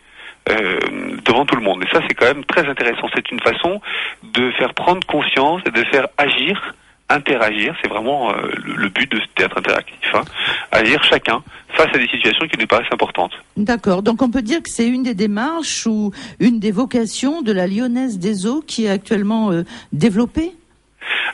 euh, 0.49 0.79
devant 1.25 1.45
tout 1.45 1.55
le 1.55 1.61
monde. 1.61 1.83
Et 1.83 1.93
ça, 1.93 2.01
c'est 2.07 2.13
quand 2.13 2.25
même 2.25 2.43
très 2.45 2.67
intéressant. 2.67 3.07
C'est 3.13 3.29
une 3.31 3.39
façon 3.39 3.81
de 4.23 4.51
faire 4.51 4.73
prendre 4.73 5.05
conscience 5.05 5.61
et 5.65 5.71
de 5.71 5.83
faire 5.85 6.07
agir, 6.17 6.75
interagir. 7.09 7.75
C'est 7.81 7.89
vraiment 7.89 8.31
euh, 8.31 8.51
le, 8.63 8.89
but 8.89 9.11
de 9.11 9.19
ce 9.19 9.25
théâtre 9.35 9.57
interactif. 9.57 10.13
Hein. 10.13 10.23
Agir 10.71 11.03
chacun 11.03 11.41
face 11.69 11.89
à 11.93 11.97
des 11.97 12.07
situations 12.07 12.47
qui 12.47 12.57
nous 12.59 12.67
paraissent 12.67 12.91
importantes. 12.91 13.33
D'accord. 13.57 14.01
Donc 14.01 14.21
on 14.21 14.31
peut 14.31 14.41
dire 14.41 14.61
que 14.63 14.69
c'est 14.69 14.87
une 14.87 15.03
des 15.03 15.13
démarches 15.13 15.85
ou 15.85 16.11
une 16.39 16.59
des 16.59 16.71
vocations 16.71 17.41
de 17.41 17.51
la 17.51 17.67
Lyonnaise 17.67 18.17
des 18.17 18.47
Eaux 18.47 18.63
qui 18.65 18.85
est 18.85 18.89
actuellement 18.89 19.51
euh, 19.51 19.63
développée? 19.93 20.53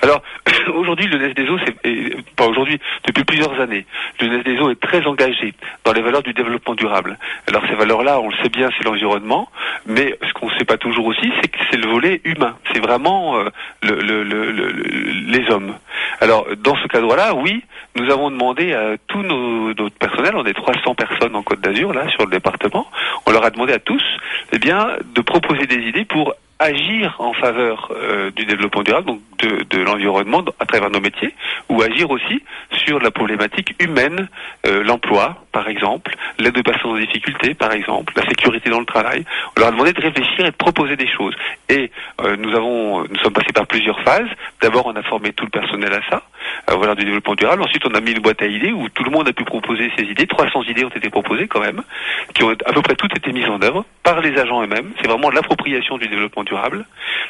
Alors, 0.02 0.22
aujourd'hui, 0.74 1.08
le 1.08 1.18
NES 1.18 1.34
des 1.34 1.48
eaux, 1.50 1.58
c'est, 1.66 1.76
pas 2.36 2.48
aujourd'hui, 2.48 2.80
depuis 3.06 3.24
plusieurs 3.24 3.60
années, 3.60 3.86
le 4.22 4.28
NES 4.28 4.44
des 4.44 4.58
eaux 4.60 4.70
est 4.70 4.80
très 4.80 5.06
engagé 5.06 5.54
dans 5.84 5.94
les 5.94 6.02
valeurs 6.02 6.24
du 6.24 6.34
développement 6.34 6.76
durable. 6.76 7.18
Alors, 7.48 7.64
ces 7.70 7.76
valeurs-là, 7.76 8.20
on 8.20 8.30
le 8.30 8.36
sait 8.44 8.50
bien, 8.50 8.70
c'est 8.78 8.86
l'environnement, 8.86 9.50
mais 9.86 10.18
ce 10.28 10.34
qu'on 10.34 10.50
ne 10.50 10.58
sait 10.58 10.66
pas 10.66 10.78
toujours 10.78 11.06
aussi, 11.08 11.32
c'est 11.42 11.48
que 11.48 11.58
c'est 11.72 11.78
le 11.78 11.88
volet 11.90 12.22
humain. 12.24 12.58
C'est 12.74 12.80
vraiment 12.82 13.38
euh, 13.38 13.46
le, 13.84 13.96
le- 14.02 14.24
le- 14.24 14.52
le- 14.52 14.72
le- 14.72 15.12
les 15.38 15.50
hommes. 15.52 15.76
Alors, 16.22 16.46
dans 16.58 16.76
ce 16.78 16.88
cadre-là, 16.88 17.34
oui, 17.36 17.64
nous 17.96 18.12
avons 18.12 18.30
demandé 18.32 18.74
à 18.74 18.98
tous 19.08 19.22
nos, 19.24 19.74
notre 19.74 19.96
personnel, 19.98 20.34
on 20.36 20.46
est 20.46 20.54
300 20.54 20.96
personnes 20.96 21.36
en 21.36 21.44
Côte 21.44 21.62
d'Azur, 21.62 21.94
là, 21.94 22.08
sur 22.10 22.26
le 22.26 22.32
département, 22.32 22.88
on 23.26 23.32
leur 23.32 23.44
a 23.46 23.50
demandé 23.50 23.74
à 23.74 23.80
tous, 23.80 24.04
eh 24.52 24.60
bien, 24.60 24.88
de 25.14 25.22
proposer 25.22 25.66
des 25.68 25.88
idées 25.88 26.06
pour 26.06 26.34
agir 26.60 27.16
en 27.20 27.34
faveur 27.34 27.92
euh, 27.92 28.32
du 28.32 28.46
développement 28.46 28.84
durable, 28.84 29.08
donc 29.08 29.22
de, 29.40 29.64
de 29.64 29.84
l'environnement 29.84 30.44
à 30.60 30.66
travers 30.66 30.90
nos 30.90 31.02
métiers, 31.02 31.34
ou 31.70 31.82
agir 31.82 32.10
aussi 32.10 32.42
sur 32.86 33.00
la 33.00 33.12
problématique 33.12 33.76
humaine, 33.80 34.30
euh, 34.66 34.84
l'emploi 34.84 35.44
par 35.52 35.68
exemple, 35.68 36.16
l'aide 36.40 36.54
de 36.54 36.62
personnes 36.62 36.92
en 36.92 36.98
difficulté 36.98 37.54
par 37.54 37.74
exemple, 37.74 38.14
la 38.16 38.24
sécurité 38.28 38.70
dans 38.70 38.80
le 38.80 38.86
travail. 38.86 39.26
On 39.56 39.60
leur 39.60 39.70
a 39.70 39.72
demandé 39.72 39.94
de 39.94 40.02
réfléchir 40.02 40.46
et 40.46 40.52
de 40.52 40.56
proposer 40.56 40.96
des 40.96 41.08
choses. 41.08 41.36
Et 41.70 41.92
euh, 42.22 42.36
nous 42.38 42.56
avons, 42.56 43.04
nous 43.04 43.20
sommes 43.24 43.34
passés 43.34 43.54
par 43.54 43.68
plusieurs 43.68 44.00
phases. 44.02 44.30
D'abord, 44.62 44.86
on 44.86 44.96
a 44.96 45.04
formé 45.04 45.34
tout 45.34 45.46
le 45.46 45.52
personnel 45.52 45.94
à 45.94 46.02
ça, 46.10 46.24
à 46.68 46.76
valeur 46.76 46.96
du 46.96 47.06
développement 47.06 47.36
durable. 47.36 47.64
Ensuite, 47.64 47.86
on 47.86 47.94
a 47.96 48.02
mis 48.02 48.12
une 48.12 48.20
boîte 48.20 48.42
à 48.42 48.48
idées 48.48 48.72
où 48.72 48.88
tout 48.90 49.04
le 49.04 49.12
monde 49.12 49.28
a 49.28 49.34
pu 49.34 49.44
proposer 49.44 49.92
ses 49.98 50.04
idées. 50.04 50.28
300 50.28 50.64
idées 50.64 50.86
ont 50.86 50.90
été 50.90 51.10
proposées 51.10 51.48
quand 51.48 51.62
même, 51.62 51.82
qui 52.34 52.44
ont 52.44 52.52
à 52.52 52.74
peu 52.74 52.82
près 52.82 52.96
toutes 52.96 53.16
été 53.16 53.32
mises 53.32 53.50
en 53.50 53.62
œuvre 53.62 53.86
par 54.04 54.22
les 54.22 54.38
agents 54.38 54.62
eux-mêmes. 54.64 54.92
C'est 55.02 55.08
vraiment 55.08 55.30
l'appropriation 55.30 55.98
du 55.98 56.08
développement 56.08 56.45
durable. 56.46 56.86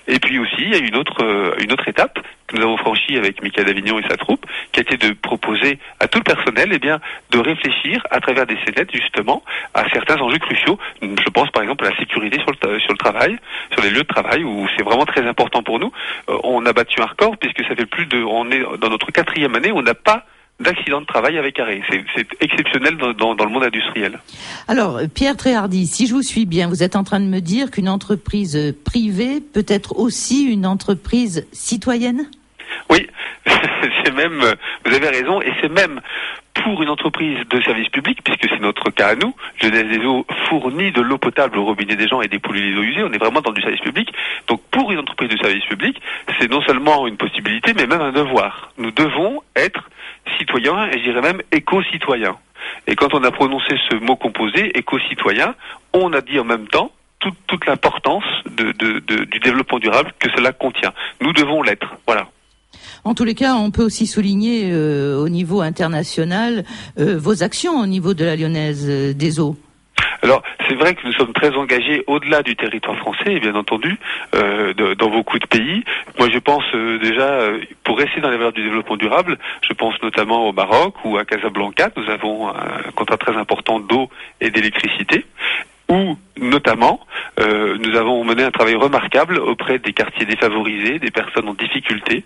Et 0.08 0.20
puis 0.20 0.38
aussi, 0.38 0.60
il 0.60 0.70
y 0.70 0.76
a 0.76 0.78
une 0.78 0.96
autre, 0.96 1.24
euh, 1.24 1.56
une 1.60 1.72
autre 1.72 1.88
étape 1.88 2.20
que 2.48 2.56
nous 2.56 2.62
avons 2.62 2.78
franchie 2.78 3.18
avec 3.18 3.42
Michael 3.42 3.66
Davignon 3.66 3.98
et 4.00 4.04
sa 4.08 4.18
troupe, 4.18 4.46
qui 4.72 4.80
a 4.80 4.84
été 4.84 4.98
de 4.98 5.14
proposer 5.14 5.80
à 6.00 6.08
tout 6.08 6.20
le 6.20 6.24
personnel, 6.24 6.70
eh 6.72 6.80
bien, 6.80 7.00
de 7.32 7.40
réfléchir 7.40 8.06
à 8.12 8.20
travers 8.20 8.46
des 8.46 8.58
scénettes 8.64 8.92
justement 8.94 9.42
à 9.74 9.90
certains 9.90 10.18
enjeux 10.18 10.38
cruciaux. 10.38 10.78
Je 11.02 11.30
pense 11.30 11.50
par 11.50 11.64
exemple 11.64 11.86
à 11.86 11.90
la 11.90 11.98
sécurité 11.98 12.40
sur 12.40 12.52
le, 12.52 12.80
sur 12.80 12.92
le 12.92 12.98
travail, 12.98 13.38
sur 13.72 13.82
les 13.82 13.90
lieux 13.90 14.04
de 14.04 14.08
travail, 14.08 14.44
où 14.44 14.68
c'est 14.78 14.84
vraiment 14.84 15.06
très 15.06 15.26
important 15.26 15.64
pour 15.64 15.80
nous. 15.80 15.92
Euh, 16.30 16.38
on 16.44 16.66
a 16.66 16.74
battu 16.74 17.02
un 17.02 17.06
record 17.06 17.38
puisque 17.38 17.64
ça 17.68 17.76
fait 17.76 17.88
plus 17.88 18.06
de, 18.06 18.22
on 18.22 18.52
est 18.52 18.62
dans 18.78 18.90
notre 18.90 19.12
quatrième 19.12 19.56
année, 19.56 19.72
on 19.72 19.82
n'a 19.82 19.96
pas 19.96 20.26
d'accident 20.60 21.02
de 21.02 21.06
travail 21.06 21.38
avec 21.38 21.60
arrêt. 21.60 21.82
C'est 22.16 22.28
exceptionnel 22.42 22.98
dans, 22.98 23.14
dans, 23.14 23.36
dans, 23.36 23.46
le 23.46 23.52
monde 23.52 23.64
industriel. 23.64 24.20
Alors, 24.68 25.00
Pierre 25.14 25.36
Tréhardy, 25.36 25.86
si 25.86 26.08
je 26.08 26.14
vous 26.14 26.22
suis 26.22 26.46
bien, 26.46 26.68
vous 26.68 26.82
êtes 26.82 26.96
en 26.96 27.04
train 27.04 27.20
de 27.20 27.26
me 27.26 27.42
dire 27.42 27.72
qu'une 27.72 27.90
entreprise 27.90 28.74
privée 28.84 29.42
peut 29.42 29.66
être 29.68 29.98
aussi 29.98 30.44
une 30.44 30.66
entreprise 30.66 31.46
citoyenne? 31.52 32.30
Oui, 32.90 33.08
c'est 33.46 34.14
même, 34.14 34.42
vous 34.86 34.94
avez 34.94 35.10
raison, 35.10 35.42
et 35.42 35.52
c'est 35.62 35.72
même 35.72 36.02
pour 36.54 36.82
une 36.82 36.90
entreprise 36.90 37.38
de 37.50 37.62
service 37.62 37.90
public, 37.90 38.20
puisque 38.24 38.50
c'est 38.50 38.62
notre 38.62 38.90
cas 38.90 39.10
à 39.10 39.16
nous, 39.16 39.36
Jeunesse 39.62 39.86
des 39.86 40.06
eaux 40.06 40.26
fournit 40.50 40.92
de 40.92 41.02
l'eau 41.02 41.18
potable 41.18 41.60
au 41.60 41.66
robinet 41.66 41.96
des 41.96 42.08
gens 42.08 42.22
et 42.22 42.28
dépolluer 42.28 42.72
les 42.72 42.78
eaux 42.78 42.84
usées, 42.84 43.04
on 43.04 43.12
est 43.12 43.18
vraiment 43.18 43.42
dans 43.42 43.52
du 43.52 43.62
service 43.62 43.82
public. 43.82 44.12
Donc 44.48 44.62
pour 44.72 44.92
une 44.92 45.00
entreprise 45.00 45.30
de 45.30 45.38
service 45.38 45.66
public, 45.66 46.02
c'est 46.40 46.50
non 46.50 46.62
seulement 46.62 47.08
une 47.08 47.18
possibilité, 47.18 47.74
mais 47.76 47.86
même 47.88 48.02
un 48.02 48.12
devoir. 48.12 48.72
Nous 48.78 48.92
devons 48.92 49.44
être 49.56 49.90
citoyens, 50.40 50.88
et 50.88 51.00
je 51.00 51.04
dirais 51.04 51.22
même 51.22 51.42
éco-citoyens. 51.52 52.38
Et 52.88 52.96
quand 52.96 53.14
on 53.14 53.24
a 53.24 53.32
prononcé 53.32 53.76
ce 53.90 53.96
mot 53.96 54.16
composé, 54.16 54.78
éco-citoyen, 54.78 55.56
on 55.94 56.14
a 56.14 56.22
dit 56.22 56.40
en 56.40 56.46
même 56.46 56.68
temps 56.68 56.92
toute, 57.20 57.66
l'importance 57.66 58.26
du 58.46 59.40
développement 59.40 59.80
durable 59.80 60.14
que 60.20 60.30
cela 60.36 60.52
contient. 60.52 60.94
Nous 61.22 61.34
devons 61.34 61.64
l'être. 61.64 61.96
Voilà. 62.06 62.28
En 63.04 63.14
tous 63.14 63.24
les 63.24 63.36
cas, 63.36 63.56
on 63.56 63.72
peut 63.72 63.84
aussi 63.84 64.08
souligner 64.08 64.72
euh, 64.72 65.18
au 65.18 65.30
niveau 65.30 65.62
international 65.62 66.64
euh, 67.00 67.18
vos 67.18 67.44
actions 67.44 67.80
au 67.80 67.86
niveau 67.86 68.14
de 68.14 68.26
la 68.26 68.36
Lyonnaise 68.36 68.88
euh, 68.90 69.14
des 69.14 69.40
eaux. 69.40 69.56
Alors, 70.22 70.42
c'est 70.68 70.76
vrai 70.76 70.96
que 70.96 71.06
nous 71.06 71.14
sommes 71.14 71.34
très 71.34 71.54
engagés 71.56 72.04
au-delà 72.08 72.42
du 72.42 72.56
territoire 72.56 72.98
français, 72.98 73.40
bien 73.40 73.54
entendu, 73.54 74.00
dans 74.34 75.10
beaucoup 75.10 75.38
de 75.38 75.46
pays. 75.46 75.84
Moi, 76.18 76.30
je 76.34 76.40
pense 76.40 76.64
déjà, 77.00 77.42
pour 77.84 78.00
rester 78.00 78.22
dans 78.22 78.32
les 78.32 78.38
valeurs 78.38 78.54
du 78.54 78.64
développement 78.64 78.98
durable, 78.98 79.38
je 79.62 79.74
pense 79.74 79.94
notamment 80.02 80.50
au 80.50 80.52
Maroc 80.52 80.96
ou 81.04 81.18
à 81.18 81.26
Casablanca. 81.26 81.92
Nous 81.96 82.10
avons 82.10 82.50
un 82.50 82.92
contrat 82.96 83.18
très 83.18 83.38
important 83.38 83.80
d'eau 83.80 84.10
et 84.42 84.50
d'électricité 84.50 85.26
où 85.90 86.18
notamment 86.38 87.00
euh, 87.40 87.78
nous 87.78 87.96
avons 87.96 88.24
mené 88.24 88.44
un 88.44 88.52
travail 88.52 88.76
remarquable 88.76 89.38
auprès 89.38 89.80
des 89.80 89.94
quartiers 89.94 90.26
défavorisés, 90.26 91.00
des 91.00 91.12
personnes 91.12 91.48
en 91.50 91.54
difficulté, 91.54 92.24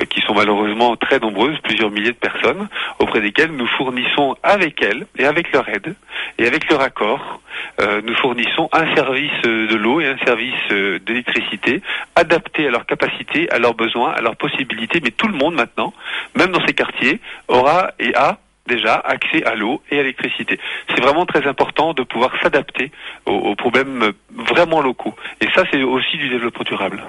euh, 0.00 0.04
qui 0.04 0.20
sont 0.22 0.34
malheureusement 0.34 0.96
très 0.96 1.18
nombreuses, 1.18 1.58
plusieurs 1.62 1.90
milliers 1.90 2.12
de 2.12 2.16
personnes, 2.16 2.68
auprès 2.98 3.20
desquelles 3.20 3.52
nous 3.52 3.66
fournissons 3.66 4.36
avec 4.42 4.82
elles 4.82 5.06
et 5.18 5.24
avec 5.24 5.52
leur 5.52 5.68
aide 5.68 5.94
et 6.38 6.46
avec 6.46 6.70
leur 6.70 6.80
accord, 6.80 7.40
euh, 7.80 8.02
nous 8.04 8.14
fournissons 8.16 8.68
un 8.72 8.94
service 8.94 9.42
de 9.42 9.76
l'eau 9.76 10.00
et 10.00 10.06
un 10.06 10.18
service 10.18 11.00
d'électricité 11.06 11.82
adapté 12.14 12.66
à 12.66 12.70
leurs 12.70 12.86
capacités, 12.86 13.50
à 13.50 13.58
leurs 13.58 13.74
besoins, 13.74 14.12
à 14.12 14.20
leurs 14.20 14.36
possibilités, 14.36 15.00
mais 15.02 15.10
tout 15.10 15.28
le 15.28 15.34
monde 15.34 15.54
maintenant, 15.54 15.92
même 16.34 16.50
dans 16.50 16.64
ces 16.66 16.74
quartiers, 16.74 17.20
aura 17.48 17.92
et 17.98 18.14
a 18.14 18.38
déjà 18.66 18.94
accès 18.94 19.44
à 19.44 19.54
l'eau 19.54 19.82
et 19.90 19.98
à 19.98 20.02
l'électricité. 20.02 20.58
C'est 20.88 21.00
vraiment 21.00 21.26
très 21.26 21.46
important 21.46 21.94
de 21.94 22.02
pouvoir 22.02 22.32
s'adapter 22.42 22.90
aux, 23.26 23.54
problèmes 23.54 24.12
vraiment 24.30 24.80
locaux. 24.80 25.14
Et 25.40 25.46
ça, 25.54 25.64
c'est 25.70 25.82
aussi 25.82 26.16
du 26.16 26.28
développement 26.28 26.64
durable. 26.64 27.02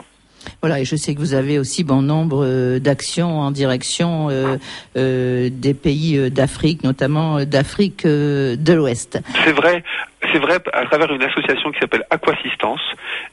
Voilà, 0.61 0.79
et 0.79 0.85
je 0.85 0.95
sais 0.95 1.13
que 1.13 1.19
vous 1.19 1.33
avez 1.33 1.59
aussi 1.59 1.83
bon 1.83 2.01
nombre 2.01 2.43
euh, 2.45 2.79
d'actions 2.79 3.39
en 3.39 3.51
direction 3.51 4.29
euh, 4.29 4.57
euh, 4.97 5.49
des 5.51 5.73
pays 5.73 6.31
d'Afrique, 6.31 6.83
notamment 6.83 7.43
d'Afrique 7.45 8.05
de 8.05 8.73
l'Ouest. 8.73 9.19
C'est 9.43 9.51
vrai, 9.51 9.83
c'est 10.31 10.39
vrai 10.39 10.59
à 10.73 10.85
travers 10.85 11.11
une 11.13 11.23
association 11.23 11.71
qui 11.71 11.79
s'appelle 11.79 12.03
Aquassistance 12.09 12.81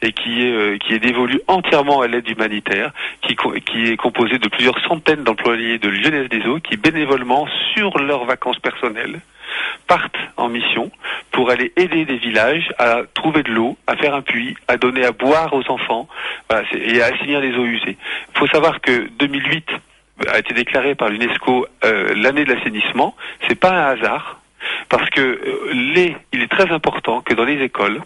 et 0.02 0.12
qui 0.12 0.42
est 0.42 0.78
qui 0.80 0.98
dévolue 0.98 1.40
entièrement 1.46 2.00
à 2.00 2.08
l'aide 2.08 2.28
humanitaire, 2.28 2.92
qui 3.22 3.36
qui 3.64 3.86
est 3.86 3.96
composée 3.96 4.38
de 4.38 4.48
plusieurs 4.48 4.78
centaines 4.86 5.24
d'employés 5.24 5.78
de 5.78 5.88
Lyonnaise 5.88 6.28
des 6.28 6.46
Eaux 6.46 6.60
qui 6.60 6.76
bénévolement 6.76 7.46
sur 7.74 7.98
leurs 7.98 8.24
vacances 8.24 8.58
personnelles 8.58 9.20
partent 9.86 10.16
en 10.36 10.48
mission 10.48 10.90
pour 11.30 11.50
aller 11.50 11.72
aider 11.76 12.04
des 12.04 12.16
villages 12.16 12.72
à 12.78 13.02
trouver 13.14 13.42
de 13.42 13.50
l'eau, 13.50 13.76
à 13.86 13.96
faire 13.96 14.14
un 14.14 14.22
puits, 14.22 14.56
à 14.68 14.76
donner 14.76 15.04
à 15.04 15.12
boire 15.12 15.52
aux 15.52 15.70
enfants 15.70 16.08
et 16.72 17.02
à 17.02 17.06
assainir 17.06 17.40
les 17.40 17.54
eaux 17.54 17.64
usées. 17.64 17.96
Il 18.34 18.38
faut 18.38 18.46
savoir 18.48 18.80
que 18.80 19.08
2008 19.18 19.68
a 20.28 20.38
été 20.38 20.54
déclaré 20.54 20.94
par 20.94 21.08
l'UNESCO 21.08 21.66
euh, 21.84 22.14
l'année 22.16 22.44
de 22.44 22.54
l'assainissement. 22.54 23.16
C'est 23.48 23.58
pas 23.58 23.70
un 23.70 23.92
hasard 23.92 24.40
parce 24.88 25.08
que 25.10 25.20
euh, 25.20 26.14
il 26.32 26.42
est 26.42 26.50
très 26.50 26.70
important 26.70 27.20
que 27.20 27.34
dans 27.34 27.44
les 27.44 27.62
écoles, 27.62 28.00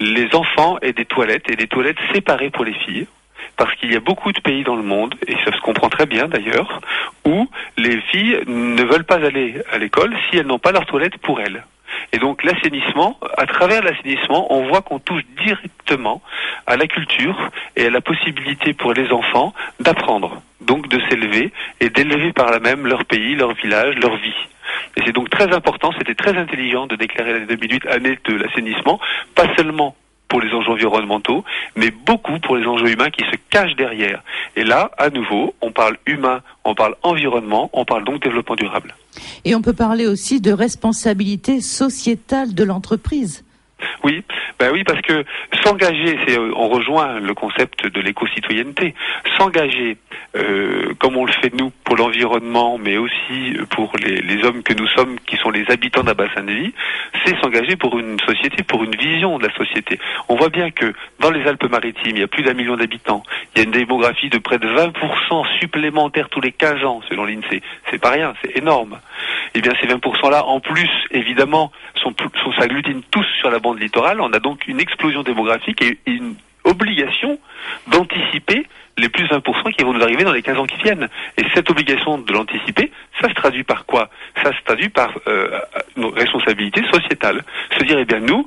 les 0.00 0.34
enfants 0.34 0.78
aient 0.82 0.92
des 0.92 1.04
toilettes 1.04 1.50
et 1.50 1.56
des 1.56 1.66
toilettes 1.66 1.98
séparées 2.12 2.50
pour 2.50 2.64
les 2.64 2.74
filles 2.74 3.06
parce 3.60 3.74
qu'il 3.74 3.92
y 3.92 3.96
a 3.96 4.00
beaucoup 4.00 4.32
de 4.32 4.40
pays 4.40 4.64
dans 4.64 4.74
le 4.74 4.82
monde, 4.82 5.14
et 5.26 5.34
ça 5.44 5.52
se 5.54 5.60
comprend 5.60 5.90
très 5.90 6.06
bien 6.06 6.28
d'ailleurs, 6.28 6.80
où 7.26 7.46
les 7.76 8.00
filles 8.10 8.40
ne 8.46 8.82
veulent 8.84 9.04
pas 9.04 9.22
aller 9.22 9.60
à 9.70 9.76
l'école 9.76 10.16
si 10.24 10.38
elles 10.38 10.46
n'ont 10.46 10.58
pas 10.58 10.72
leur 10.72 10.86
toilette 10.86 11.18
pour 11.18 11.42
elles. 11.42 11.62
Et 12.14 12.18
donc 12.18 12.42
l'assainissement, 12.42 13.18
à 13.36 13.44
travers 13.44 13.82
l'assainissement, 13.82 14.50
on 14.50 14.66
voit 14.68 14.80
qu'on 14.80 14.98
touche 14.98 15.24
directement 15.44 16.22
à 16.66 16.78
la 16.78 16.86
culture 16.86 17.50
et 17.76 17.84
à 17.84 17.90
la 17.90 18.00
possibilité 18.00 18.72
pour 18.72 18.94
les 18.94 19.12
enfants 19.12 19.52
d'apprendre, 19.78 20.40
donc 20.62 20.88
de 20.88 20.98
s'élever 21.10 21.52
et 21.80 21.90
d'élever 21.90 22.32
par 22.32 22.50
là 22.50 22.60
même 22.60 22.86
leur 22.86 23.04
pays, 23.04 23.34
leur 23.34 23.52
village, 23.52 23.94
leur 23.96 24.16
vie. 24.16 24.40
Et 24.96 25.02
c'est 25.04 25.12
donc 25.12 25.28
très 25.28 25.54
important, 25.54 25.92
c'était 25.98 26.14
très 26.14 26.34
intelligent 26.34 26.86
de 26.86 26.96
déclarer 26.96 27.34
l'année 27.34 27.46
2008 27.56 27.86
année 27.88 28.18
de 28.24 28.36
l'assainissement, 28.36 28.98
pas 29.34 29.54
seulement 29.54 29.94
pour 30.30 30.40
les 30.40 30.50
enjeux 30.54 30.70
environnementaux, 30.70 31.44
mais 31.76 31.90
beaucoup 31.90 32.38
pour 32.38 32.56
les 32.56 32.66
enjeux 32.66 32.88
humains 32.88 33.10
qui 33.10 33.24
se 33.24 33.36
cachent 33.50 33.76
derrière. 33.76 34.22
Et 34.56 34.64
là, 34.64 34.90
à 34.96 35.10
nouveau, 35.10 35.54
on 35.60 35.72
parle 35.72 35.98
humain, 36.06 36.40
on 36.64 36.74
parle 36.74 36.94
environnement, 37.02 37.68
on 37.74 37.84
parle 37.84 38.04
donc 38.04 38.22
développement 38.22 38.56
durable. 38.56 38.94
Et 39.44 39.54
on 39.54 39.60
peut 39.60 39.74
parler 39.74 40.06
aussi 40.06 40.40
de 40.40 40.52
responsabilité 40.52 41.60
sociétale 41.60 42.54
de 42.54 42.64
l'entreprise. 42.64 43.44
Oui, 44.04 44.22
ben 44.58 44.70
oui, 44.72 44.84
parce 44.84 45.00
que 45.02 45.24
s'engager, 45.62 46.18
c'est 46.26 46.38
on 46.38 46.68
rejoint 46.68 47.20
le 47.20 47.34
concept 47.34 47.86
de 47.86 48.00
l'éco-citoyenneté. 48.00 48.94
S'engager, 49.38 49.96
euh, 50.36 50.94
comme 50.98 51.16
on 51.16 51.24
le 51.24 51.32
fait 51.32 51.52
nous 51.54 51.70
pour 51.84 51.96
l'environnement, 51.96 52.78
mais 52.78 52.96
aussi 52.96 53.56
pour 53.70 53.92
les, 54.02 54.44
hommes 54.44 54.62
que 54.62 54.72
nous 54.74 54.86
sommes, 54.88 55.18
qui 55.26 55.36
sont 55.36 55.50
les 55.50 55.70
habitants 55.70 56.02
d'un 56.02 56.14
bassin 56.14 56.42
de 56.42 56.52
vie, 56.52 56.72
c'est 57.24 57.38
s'engager 57.40 57.76
pour 57.76 57.98
une 57.98 58.18
société, 58.20 58.62
pour 58.62 58.84
une 58.84 58.96
vision 58.96 59.38
de 59.38 59.46
la 59.46 59.54
société. 59.54 59.98
On 60.28 60.36
voit 60.36 60.48
bien 60.48 60.70
que 60.70 60.92
dans 61.18 61.30
les 61.30 61.46
Alpes-Maritimes, 61.46 62.16
il 62.16 62.20
y 62.20 62.22
a 62.22 62.28
plus 62.28 62.42
d'un 62.42 62.54
million 62.54 62.76
d'habitants. 62.76 63.22
Il 63.54 63.58
y 63.58 63.60
a 63.62 63.64
une 63.64 63.72
démographie 63.72 64.30
de 64.30 64.38
près 64.38 64.58
de 64.58 64.68
20% 64.68 65.58
supplémentaire 65.60 66.28
tous 66.28 66.40
les 66.40 66.52
15 66.52 66.84
ans, 66.84 67.00
selon 67.08 67.24
l'INSEE. 67.24 67.62
C'est 67.90 68.00
pas 68.00 68.10
rien, 68.10 68.34
c'est 68.42 68.56
énorme. 68.56 68.98
Eh 69.54 69.60
bien 69.60 69.72
ces 69.80 69.88
20%-là, 69.88 70.46
en 70.46 70.60
plus, 70.60 70.90
évidemment, 71.10 71.72
sont, 72.02 72.14
s'agglutinent 72.58 73.02
tous 73.10 73.26
sur 73.38 73.50
la 73.50 73.58
bande 73.58 73.80
littorale. 73.80 74.20
On 74.20 74.32
a 74.32 74.38
donc 74.38 74.66
une 74.66 74.80
explosion 74.80 75.22
démographique 75.22 75.82
et 75.82 75.98
une 76.06 76.34
obligation 76.64 77.38
d'anticiper 77.88 78.66
les 78.98 79.08
plus 79.08 79.24
1% 79.24 79.72
qui 79.72 79.84
vont 79.84 79.94
nous 79.94 80.02
arriver 80.02 80.24
dans 80.24 80.32
les 80.32 80.42
15 80.42 80.58
ans 80.58 80.66
qui 80.66 80.76
viennent. 80.82 81.08
Et 81.38 81.44
cette 81.54 81.70
obligation 81.70 82.18
de 82.18 82.32
l'anticiper, 82.32 82.90
ça 83.20 83.28
se 83.28 83.34
traduit 83.34 83.64
par 83.64 83.86
quoi? 83.86 84.10
Ça 84.42 84.52
se 84.52 84.62
traduit 84.64 84.90
par 84.90 85.12
euh, 85.26 85.58
nos 85.96 86.10
responsabilités 86.10 86.82
sociétales. 86.92 87.42
Se 87.78 87.84
dire, 87.84 87.98
eh 87.98 88.04
bien 88.04 88.20
nous, 88.20 88.46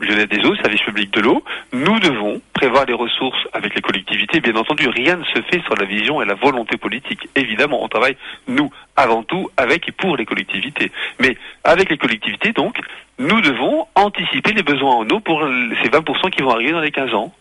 Jeunesse 0.00 0.28
des 0.28 0.44
eaux, 0.46 0.54
service 0.56 0.82
public 0.82 1.12
de 1.12 1.20
l'eau, 1.20 1.42
nous 1.72 1.98
devons 1.98 2.40
prévoir 2.52 2.84
les 2.86 2.94
ressources 2.94 3.48
avec 3.52 3.74
les 3.74 3.80
collectivités. 3.80 4.40
Bien 4.40 4.54
entendu, 4.54 4.88
rien 4.88 5.16
ne 5.16 5.24
se 5.24 5.42
fait 5.42 5.60
sur 5.62 5.74
la 5.74 5.84
vision 5.84 6.22
et 6.22 6.24
la 6.24 6.34
volonté 6.34 6.76
politique. 6.76 7.28
Évidemment, 7.34 7.82
on 7.82 7.88
travaille, 7.88 8.16
nous, 8.46 8.70
avant 8.96 9.24
tout, 9.24 9.50
avec 9.56 9.88
et 9.88 9.92
pour 9.92 10.16
les 10.16 10.26
collectivités. 10.26 10.92
Mais 11.18 11.36
avec 11.64 11.90
les 11.90 11.98
collectivités, 11.98 12.52
donc, 12.52 12.78
nous 13.18 13.40
devons 13.40 13.86
anticiper 13.96 14.52
les 14.52 14.62
besoins 14.62 14.94
en 14.94 15.08
eau 15.10 15.20
pour 15.20 15.42
ces 15.82 15.88
20% 15.88 16.30
qui 16.30 16.42
vont 16.42 16.50
arriver 16.50 16.72
dans 16.72 16.80
les 16.80 16.92
15 16.92 17.12
ans. 17.14 17.32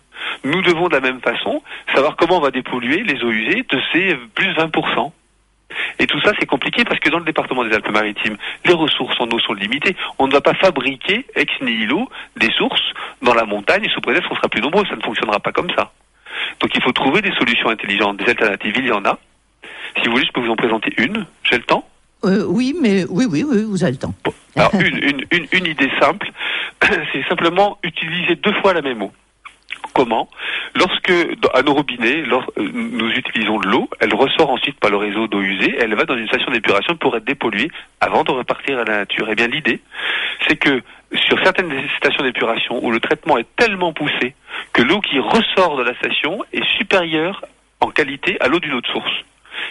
nous 0.43 0.61
devons 0.61 0.87
de 0.87 0.93
la 0.93 1.01
même 1.01 1.21
façon 1.21 1.61
savoir 1.93 2.15
comment 2.15 2.37
on 2.37 2.41
va 2.41 2.51
dépolluer 2.51 3.03
les 3.03 3.23
eaux 3.23 3.31
usées 3.31 3.65
de 3.69 3.81
ces 3.91 4.15
plus 4.33 4.53
20%. 4.53 5.11
Et 5.99 6.07
tout 6.07 6.19
ça, 6.21 6.31
c'est 6.39 6.45
compliqué 6.45 6.83
parce 6.83 6.99
que 6.99 7.09
dans 7.09 7.19
le 7.19 7.25
département 7.25 7.63
des 7.63 7.73
Alpes-Maritimes, 7.73 8.37
les 8.65 8.73
ressources 8.73 9.19
en 9.19 9.27
eau 9.29 9.39
sont 9.39 9.53
limitées. 9.53 9.95
On 10.19 10.27
ne 10.27 10.33
va 10.33 10.41
pas 10.41 10.53
fabriquer 10.53 11.25
ex 11.35 11.51
nihilo 11.61 12.09
des 12.37 12.51
sources 12.51 12.83
dans 13.21 13.33
la 13.33 13.45
montagne 13.45 13.87
sous 13.93 14.01
prétexte 14.01 14.29
qu'on 14.29 14.35
sera 14.35 14.49
plus 14.49 14.61
nombreux. 14.61 14.85
Ça 14.85 14.95
ne 14.95 15.01
fonctionnera 15.01 15.39
pas 15.39 15.51
comme 15.51 15.69
ça. 15.75 15.91
Donc 16.59 16.71
il 16.75 16.81
faut 16.81 16.91
trouver 16.91 17.21
des 17.21 17.31
solutions 17.33 17.69
intelligentes, 17.69 18.17
des 18.17 18.29
alternatives. 18.29 18.73
Il 18.77 18.87
y 18.87 18.91
en 18.91 19.05
a. 19.05 19.17
Si 19.97 20.05
vous 20.05 20.13
voulez, 20.13 20.25
je 20.25 20.31
peux 20.31 20.41
vous 20.41 20.51
en 20.51 20.55
présenter 20.55 20.93
une. 20.97 21.25
J'ai 21.43 21.57
le 21.57 21.63
temps 21.63 21.87
Euh, 22.25 22.45
oui, 22.47 22.73
mais 22.81 23.03
oui, 23.09 23.25
oui, 23.29 23.43
oui, 23.43 23.63
vous 23.67 23.83
avez 23.83 23.93
le 23.93 23.97
temps. 23.99 24.13
Bon. 24.23 24.33
Alors 24.55 24.73
une, 24.79 24.97
une, 24.97 25.25
une, 25.31 25.47
une 25.51 25.65
idée 25.65 25.91
simple, 25.99 26.31
c'est 27.11 27.23
simplement 27.27 27.77
utiliser 27.83 28.35
deux 28.35 28.53
fois 28.61 28.73
la 28.73 28.81
même 28.81 29.01
eau. 29.01 29.11
Comment 29.93 30.29
Lorsque 30.75 31.11
à 31.53 31.61
nos 31.61 31.73
robinets, 31.73 32.23
euh, 32.27 32.69
nous 32.73 33.09
utilisons 33.11 33.59
de 33.59 33.67
l'eau, 33.67 33.89
elle 33.99 34.13
ressort 34.13 34.49
ensuite 34.49 34.79
par 34.79 34.89
le 34.89 34.97
réseau 34.97 35.27
d'eau 35.27 35.41
usée, 35.41 35.75
elle 35.79 35.93
va 35.95 36.05
dans 36.05 36.17
une 36.17 36.27
station 36.27 36.51
d'épuration 36.51 36.95
pour 36.95 37.15
être 37.15 37.25
dépolluée 37.25 37.69
avant 38.01 38.23
de 38.23 38.31
repartir 38.31 38.79
à 38.79 38.83
la 38.83 38.97
nature. 38.99 39.27
Eh 39.29 39.35
bien 39.35 39.47
l'idée, 39.47 39.81
c'est 40.47 40.55
que 40.55 40.81
sur 41.27 41.37
certaines 41.43 41.71
stations 41.97 42.23
d'épuration 42.23 42.83
où 42.83 42.91
le 42.91 42.99
traitement 42.99 43.37
est 43.37 43.47
tellement 43.55 43.93
poussé 43.93 44.33
que 44.73 44.81
l'eau 44.81 44.99
qui 45.01 45.19
ressort 45.19 45.77
de 45.77 45.83
la 45.83 45.95
station 45.95 46.43
est 46.53 46.65
supérieure 46.77 47.43
en 47.79 47.87
qualité 47.91 48.37
à 48.39 48.47
l'eau 48.47 48.59
d'une 48.59 48.73
autre 48.73 48.91
source. 48.91 49.13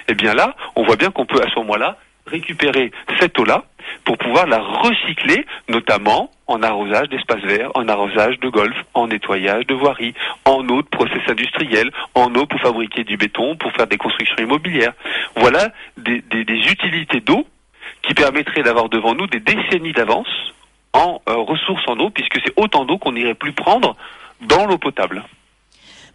Eh 0.09 0.15
bien 0.15 0.35
là, 0.35 0.55
on 0.77 0.85
voit 0.85 0.97
bien 0.97 1.11
qu'on 1.11 1.27
peut 1.27 1.41
à 1.43 1.51
ce 1.51 1.59
moment-là 1.61 1.97
récupérer 2.27 2.93
cette 3.19 3.39
eau-là 3.39 3.65
pour 4.05 4.17
pouvoir 4.19 4.47
la 4.47 4.59
recycler, 4.59 5.45
notamment 5.69 6.31
en 6.53 6.63
arrosage 6.63 7.09
d'espaces 7.09 7.43
verts, 7.45 7.71
en 7.75 7.89
arrosage 7.89 8.39
de 8.41 8.49
golf, 8.49 8.77
en 8.95 9.07
nettoyage 9.09 9.67
de 9.67 9.75
voiries, 9.75 10.15
en 10.45 10.69
eau 10.69 10.83
de 10.83 10.87
process 10.89 11.23
industriel, 11.29 11.91
en 12.15 12.35
eau 12.35 12.47
pour 12.47 12.61
fabriquer 12.61 13.05
du 13.05 13.17
béton, 13.17 13.57
pour 13.57 13.73
faire 13.73 13.87
des 13.87 13.97
constructions 13.97 14.37
immobilières. 14.39 14.93
Voilà 15.37 15.71
des, 15.97 16.21
des- 16.31 16.45
des 16.45 16.61
utilités 16.71 17.21
d'eau 17.21 17.47
qui 18.03 18.15
permettraient 18.15 18.63
d'avoir 18.63 18.89
devant 18.89 19.15
nous 19.15 19.27
des 19.27 19.41
décennies 19.41 19.93
d'avance 19.93 20.29
en 20.93 21.23
euh, 21.29 21.37
ressources 21.37 21.87
en 21.89 21.99
eau, 21.99 22.11
puisque 22.11 22.39
c'est 22.45 22.53
autant 22.57 22.85
d'eau 22.85 22.99
qu'on 22.99 23.13
n'irait 23.13 23.35
plus 23.35 23.53
prendre 23.53 23.97
dans 24.43 24.67
l'eau 24.67 24.79
potable. 24.79 25.23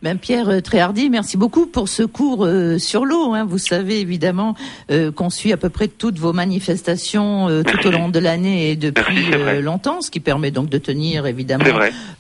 Ben 0.04 0.20
Pierre 0.20 0.48
euh, 0.50 0.62
Tréhardy, 0.62 1.10
merci 1.10 1.38
beaucoup 1.38 1.66
pour 1.66 1.90
ce 1.90 2.04
cours 2.04 2.46
euh, 2.46 2.78
sur 2.78 3.04
l'eau. 3.04 3.34
hein. 3.34 3.46
Vous 3.50 3.58
savez 3.58 4.00
évidemment 4.00 4.54
euh, 4.92 5.12
qu'on 5.12 5.32
suit 5.32 5.52
à 5.54 5.58
peu 5.58 5.70
près 5.70 5.88
toutes 5.88 6.20
vos 6.20 6.34
manifestations 6.34 7.50
euh, 7.50 7.64
tout 7.64 7.88
au 7.88 7.90
long 7.90 8.08
de 8.10 8.20
l'année 8.20 8.70
et 8.70 8.76
depuis 8.76 9.16
Merci, 9.32 9.34
euh, 9.34 9.60
longtemps, 9.62 10.02
ce 10.02 10.12
qui 10.12 10.20
permet 10.20 10.52
donc 10.52 10.70
de 10.70 10.78
tenir 10.78 11.26
évidemment 11.26 11.64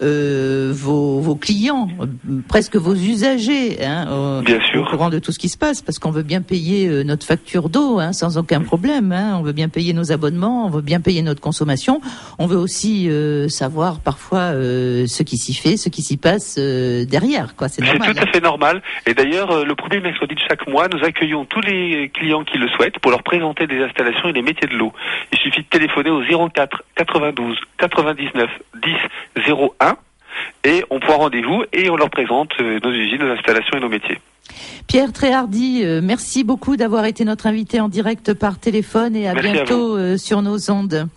euh, 0.01 0.71
vos, 0.75 1.19
vos 1.19 1.35
clients, 1.35 1.87
presque 2.47 2.77
vos 2.77 2.95
usagers, 2.95 3.85
hein, 3.85 4.07
au- 4.11 4.41
bien 4.41 4.57
au 4.57 4.61
sûr. 4.71 4.87
courant 4.89 5.11
de 5.11 5.19
tout 5.19 5.31
ce 5.31 5.37
qui 5.37 5.47
se 5.49 5.57
passe, 5.57 5.83
parce 5.83 5.99
qu'on 5.99 6.09
veut 6.11 6.23
bien 6.23 6.41
payer 6.41 6.87
euh, 6.87 7.03
notre 7.03 7.27
facture 7.27 7.69
d'eau 7.69 7.99
hein, 7.99 8.11
sans 8.11 8.39
aucun 8.39 8.61
problème. 8.61 9.11
Hein. 9.11 9.35
On 9.39 9.43
veut 9.43 9.53
bien 9.53 9.69
payer 9.69 9.93
nos 9.93 10.11
abonnements, 10.11 10.65
on 10.65 10.69
veut 10.71 10.81
bien 10.81 10.99
payer 10.99 11.21
notre 11.21 11.41
consommation. 11.41 12.01
On 12.39 12.47
veut 12.47 12.57
aussi 12.57 13.07
euh, 13.07 13.49
savoir 13.49 13.99
parfois 13.99 14.39
euh, 14.55 15.05
ce 15.05 15.21
qui 15.21 15.37
s'y 15.37 15.53
fait, 15.53 15.77
ce 15.77 15.89
qui 15.89 16.01
s'y 16.01 16.17
passe 16.17 16.55
euh, 16.57 17.05
derrière. 17.05 17.55
Quoi, 17.55 17.66
c'est 17.67 17.83
C'est 17.85 17.97
normal. 17.97 18.15
tout 18.15 18.23
à 18.23 18.27
fait 18.27 18.41
normal. 18.41 18.81
Et 19.05 19.13
d'ailleurs, 19.13 19.51
euh, 19.51 19.65
le 19.65 19.75
premier 19.75 19.99
mercredi 19.99 20.35
de 20.35 20.39
chaque 20.47 20.67
mois, 20.67 20.87
nous 20.87 21.03
accueillons 21.03 21.45
tous 21.45 21.61
les 21.61 22.09
clients 22.13 22.43
qui 22.43 22.57
le 22.57 22.67
souhaitent 22.69 22.99
pour 22.99 23.11
leur 23.11 23.23
présenter 23.23 23.67
des 23.67 23.81
installations 23.81 24.29
et 24.29 24.33
les 24.33 24.41
métiers 24.41 24.67
de 24.67 24.75
l'eau. 24.75 24.93
Il 25.31 25.37
suffit 25.39 25.61
de 25.61 25.67
téléphoner 25.67 26.09
au 26.09 26.21
04 26.49 26.83
92 26.95 27.57
99 27.77 28.49
10 28.81 28.95
01 29.79 29.97
et 30.63 30.83
on 30.89 30.99
prend 30.99 31.17
rendez-vous 31.17 31.63
et 31.73 31.89
on 31.89 31.95
leur 31.95 32.09
présente 32.09 32.49
euh, 32.59 32.79
nos 32.83 32.91
usines, 32.91 33.19
nos 33.19 33.31
installations 33.33 33.77
et 33.77 33.81
nos 33.81 33.89
métiers. 33.89 34.19
Pierre 34.87 35.11
Tréhardy, 35.11 35.81
euh, 35.83 35.99
merci 36.01 36.43
beaucoup 36.43 36.77
d'avoir 36.77 37.05
été 37.05 37.25
notre 37.25 37.47
invité 37.47 37.81
en 37.81 37.89
direct 37.89 38.33
par 38.33 38.57
téléphone 38.57 39.15
et 39.15 39.27
à 39.27 39.33
Merci 39.33 39.51
bientôt 39.51 39.97
euh, 39.97 40.17
sur 40.17 40.41
nos 40.41 40.71
ondes. 40.71 41.07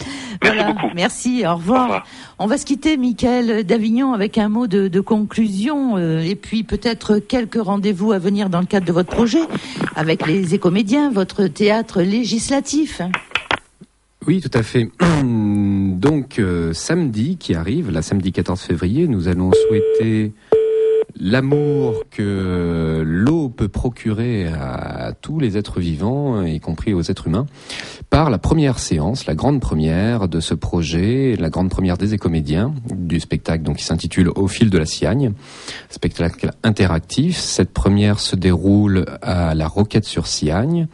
Merci 0.42 0.64
beaucoup. 0.64 0.90
Merci, 0.94 1.42
au 1.44 1.50
Au 1.50 1.54
revoir. 1.56 1.82
revoir. 1.82 2.06
On 2.38 2.46
va 2.46 2.58
se 2.58 2.64
quitter, 2.66 2.96
Michael 2.96 3.64
d'Avignon, 3.64 4.12
avec 4.12 4.38
un 4.38 4.48
mot 4.48 4.66
de, 4.66 4.88
de 4.88 5.00
conclusion 5.00 5.96
euh, 5.96 6.20
et 6.20 6.34
puis 6.34 6.64
peut-être 6.64 7.18
quelques 7.18 7.62
rendez-vous 7.62 8.12
à 8.12 8.18
venir 8.18 8.48
dans 8.50 8.60
le 8.60 8.66
cadre 8.66 8.86
de 8.86 8.92
votre 8.92 9.10
projet 9.10 9.42
avec 9.94 10.26
les 10.26 10.54
écomédiens, 10.54 11.10
votre 11.10 11.46
théâtre 11.46 12.02
législatif. 12.02 13.00
Oui, 14.26 14.40
tout 14.40 14.50
à 14.58 14.62
fait. 14.62 14.88
Donc, 16.00 16.38
euh, 16.38 16.72
samedi 16.72 17.36
qui 17.36 17.54
arrive, 17.54 17.90
la 17.90 18.00
samedi 18.00 18.32
14 18.32 18.58
février, 18.62 19.06
nous 19.06 19.28
allons 19.28 19.50
souhaiter 19.52 20.32
l'amour 21.20 22.04
que 22.10 23.02
l'eau 23.04 23.50
peut 23.50 23.68
procurer 23.68 24.46
à 24.46 25.12
tous 25.20 25.38
les 25.38 25.58
êtres 25.58 25.78
vivants, 25.78 26.42
y 26.42 26.58
compris 26.58 26.94
aux 26.94 27.02
êtres 27.02 27.26
humains, 27.26 27.44
par 28.08 28.30
la 28.30 28.38
première 28.38 28.78
séance, 28.78 29.26
la 29.26 29.34
grande 29.34 29.60
première 29.60 30.26
de 30.26 30.40
ce 30.40 30.54
projet, 30.54 31.36
la 31.38 31.50
grande 31.50 31.68
première 31.68 31.98
des 31.98 32.14
écomédiens 32.14 32.72
du 32.94 33.20
spectacle 33.20 33.62
donc 33.62 33.76
qui 33.76 33.84
s'intitule 33.84 34.30
Au 34.34 34.48
fil 34.48 34.70
de 34.70 34.78
la 34.78 34.86
Siagne, 34.86 35.32
spectacle 35.90 36.52
interactif. 36.62 37.36
Cette 37.36 37.72
première 37.72 38.20
se 38.20 38.36
déroule 38.36 39.04
à 39.20 39.54
la 39.54 39.68
Roquette 39.68 40.06
sur 40.06 40.26
Siagne, 40.26 40.88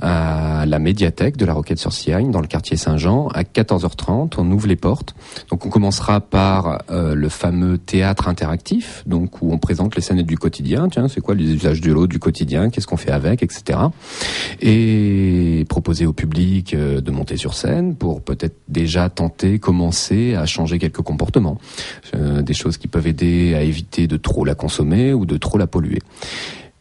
à 0.00 0.66
la 0.66 0.78
médiathèque 0.78 1.36
de 1.36 1.44
la 1.44 1.52
Roquette 1.52 1.78
sur 1.78 1.92
Siagne, 1.92 2.30
dans 2.30 2.40
le 2.40 2.46
quartier 2.46 2.76
Saint-Jean, 2.76 3.28
à 3.28 3.42
14h30. 3.42 4.34
On 4.38 4.50
ouvre 4.50 4.66
les 4.66 4.76
portes. 4.76 5.14
Donc 5.50 5.66
on 5.66 5.68
commencera 5.68 6.20
par 6.20 6.82
euh, 6.90 7.14
le 7.14 7.28
fameux 7.28 7.78
théâtre 7.78 8.28
interactif, 8.28 9.02
donc 9.06 9.40
où 9.42 9.52
on 9.52 9.58
présente 9.58 9.96
les 9.96 10.02
scènes 10.02 10.22
du 10.22 10.36
quotidien. 10.36 10.88
Tiens, 10.88 11.08
c'est 11.08 11.20
quoi 11.20 11.34
les 11.34 11.52
usages 11.52 11.80
de 11.80 11.92
l'eau 11.92 12.06
du 12.06 12.18
quotidien? 12.18 12.70
Qu'est-ce 12.70 12.86
qu'on 12.86 12.96
fait 12.96 13.12
avec, 13.12 13.42
etc. 13.42 13.78
Et 14.60 15.64
proposer 15.68 16.06
au 16.06 16.12
public 16.12 16.74
euh, 16.74 17.00
de 17.00 17.10
monter 17.10 17.36
sur 17.36 17.54
scène 17.54 17.94
pour 17.94 18.22
peut-être 18.22 18.56
déjà 18.68 19.08
tenter, 19.08 19.58
commencer 19.58 20.34
à 20.34 20.46
changer 20.46 20.78
quelques 20.78 21.02
comportements, 21.02 21.58
Euh, 22.14 22.42
des 22.42 22.54
choses 22.54 22.76
qui 22.78 22.88
peuvent 22.88 23.06
aider 23.06 23.54
à 23.54 23.62
éviter 23.62 24.06
de 24.06 24.16
trop 24.16 24.44
la 24.44 24.54
consommer 24.54 25.12
ou 25.12 25.26
de 25.26 25.36
trop 25.36 25.58
la 25.58 25.66
polluer. 25.66 26.00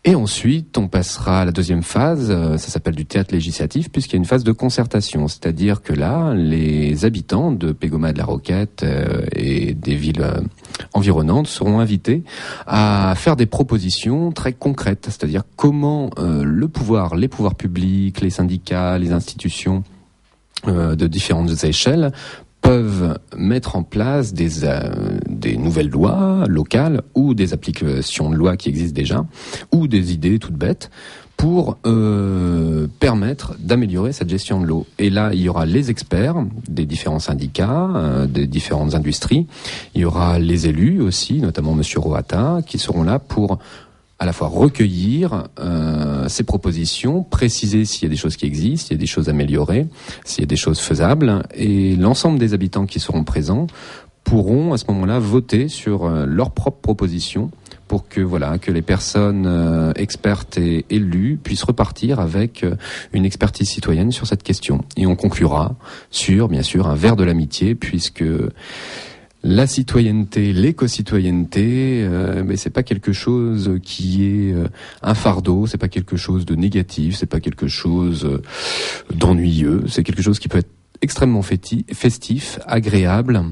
Et 0.05 0.15
ensuite, 0.15 0.77
on 0.77 0.89
passera 0.89 1.41
à 1.41 1.45
la 1.45 1.53
deuxième 1.53 1.81
phase, 1.81 2.27
euh, 2.29 2.57
ça 2.57 2.67
s'appelle 2.67 2.95
du 2.95 3.05
théâtre 3.05 3.33
législatif, 3.33 3.89
puisqu'il 3.89 4.15
y 4.15 4.17
a 4.17 4.19
une 4.19 4.25
phase 4.25 4.43
de 4.43 4.51
concertation. 4.51 5.29
C'est-à-dire 5.29 5.81
que 5.81 5.93
là, 5.93 6.33
les 6.33 7.05
habitants 7.05 7.53
de 7.53 7.71
Pégoma 7.71 8.11
de 8.11 8.17
la 8.17 8.25
Roquette 8.25 8.83
euh, 8.83 9.21
et 9.33 9.73
des 9.73 9.95
villes 9.95 10.21
euh, 10.21 10.41
environnantes 10.93 11.47
seront 11.47 11.79
invités 11.79 12.23
à 12.67 13.13
faire 13.15 13.37
des 13.37 13.45
propositions 13.45 14.33
très 14.33 14.51
concrètes. 14.51 15.05
C'est-à-dire 15.05 15.43
comment 15.55 16.09
le 16.17 16.67
pouvoir, 16.67 17.15
les 17.15 17.29
pouvoirs 17.29 17.55
publics, 17.55 18.19
les 18.19 18.29
syndicats, 18.29 18.97
les 18.97 19.11
institutions 19.11 19.83
de 20.65 21.07
différentes 21.07 21.63
échelles 21.63 22.11
peuvent 22.63 23.19
mettre 23.35 23.75
en 23.75 23.83
place 23.83 24.33
des, 24.33 24.63
euh, 24.63 25.19
des 25.43 25.57
nouvelles 25.57 25.89
lois 25.89 26.45
locales 26.47 27.01
ou 27.13 27.33
des 27.33 27.53
applications 27.53 28.29
de 28.29 28.35
lois 28.35 28.57
qui 28.57 28.69
existent 28.69 28.95
déjà 28.95 29.25
ou 29.71 29.87
des 29.87 30.13
idées 30.13 30.39
toutes 30.39 30.55
bêtes 30.55 30.89
pour 31.35 31.77
euh, 31.85 32.87
permettre 32.99 33.55
d'améliorer 33.59 34.13
cette 34.13 34.29
gestion 34.29 34.61
de 34.61 34.65
l'eau. 34.65 34.87
Et 34.97 35.09
là, 35.09 35.31
il 35.33 35.41
y 35.41 35.49
aura 35.49 35.65
les 35.65 35.89
experts 35.89 36.35
des 36.69 36.85
différents 36.85 37.19
syndicats, 37.19 37.89
euh, 37.95 38.27
des 38.27 38.47
différentes 38.47 38.95
industries. 38.95 39.45
Il 39.93 40.01
y 40.01 40.05
aura 40.05 40.39
les 40.39 40.67
élus 40.67 41.01
aussi, 41.01 41.39
notamment 41.39 41.73
Monsieur 41.73 41.99
Roata, 41.99 42.59
qui 42.65 42.79
seront 42.79 43.03
là 43.03 43.19
pour 43.19 43.59
à 44.19 44.25
la 44.25 44.31
fois 44.31 44.47
recueillir 44.47 45.49
euh, 45.59 46.29
ces 46.29 46.43
propositions, 46.43 47.23
préciser 47.23 47.83
s'il 47.83 48.03
y 48.03 48.05
a 48.05 48.09
des 48.09 48.15
choses 48.15 48.37
qui 48.37 48.45
existent, 48.45 48.87
s'il 48.87 48.95
y 48.95 48.99
a 48.99 49.01
des 49.01 49.05
choses 49.05 49.27
améliorées, 49.27 49.87
s'il 50.23 50.43
y 50.43 50.43
a 50.43 50.47
des 50.47 50.55
choses 50.55 50.79
faisables, 50.79 51.43
et 51.55 51.97
l'ensemble 51.97 52.39
des 52.39 52.53
habitants 52.53 52.85
qui 52.85 53.01
seront 53.01 53.25
présents 53.25 53.67
pourront 54.23 54.73
à 54.73 54.77
ce 54.77 54.85
moment-là 54.89 55.19
voter 55.19 55.67
sur 55.67 56.05
euh, 56.05 56.25
leurs 56.25 56.51
propres 56.51 56.81
propositions 56.81 57.51
pour 57.87 58.07
que 58.07 58.21
voilà 58.21 58.57
que 58.57 58.71
les 58.71 58.81
personnes 58.81 59.45
euh, 59.45 59.91
expertes 59.95 60.57
et 60.57 60.83
élues 60.89 61.37
puissent 61.41 61.63
repartir 61.63 62.19
avec 62.19 62.63
euh, 62.63 62.75
une 63.13 63.23
expertise 63.23 63.69
citoyenne 63.69 64.11
sur 64.11 64.25
cette 64.25 64.41
question. 64.43 64.83
Et 64.97 65.05
on 65.05 65.15
conclura 65.15 65.75
sur 66.09 66.47
bien 66.47 66.63
sûr 66.63 66.87
un 66.87 66.95
verre 66.95 67.15
de 67.15 67.23
l'amitié 67.23 67.75
puisque 67.75 68.23
la 69.43 69.67
citoyenneté, 69.67 70.53
l'éco-citoyenneté, 70.53 72.01
euh, 72.03 72.43
mais 72.43 72.55
c'est 72.55 72.69
pas 72.69 72.81
quelque 72.81 73.13
chose 73.13 73.77
qui 73.83 74.25
est 74.25 74.55
un 75.01 75.13
fardeau, 75.13 75.67
c'est 75.67 75.77
pas 75.77 75.89
quelque 75.89 76.15
chose 76.17 76.45
de 76.45 76.55
négatif, 76.55 77.15
c'est 77.15 77.27
pas 77.27 77.41
quelque 77.41 77.67
chose 77.67 78.41
d'ennuyeux, 79.13 79.83
c'est 79.87 80.03
quelque 80.03 80.23
chose 80.23 80.39
qui 80.39 80.47
peut 80.47 80.57
être 80.57 80.71
extrêmement 81.03 81.41
festif, 81.41 82.59
agréable, 82.65 83.43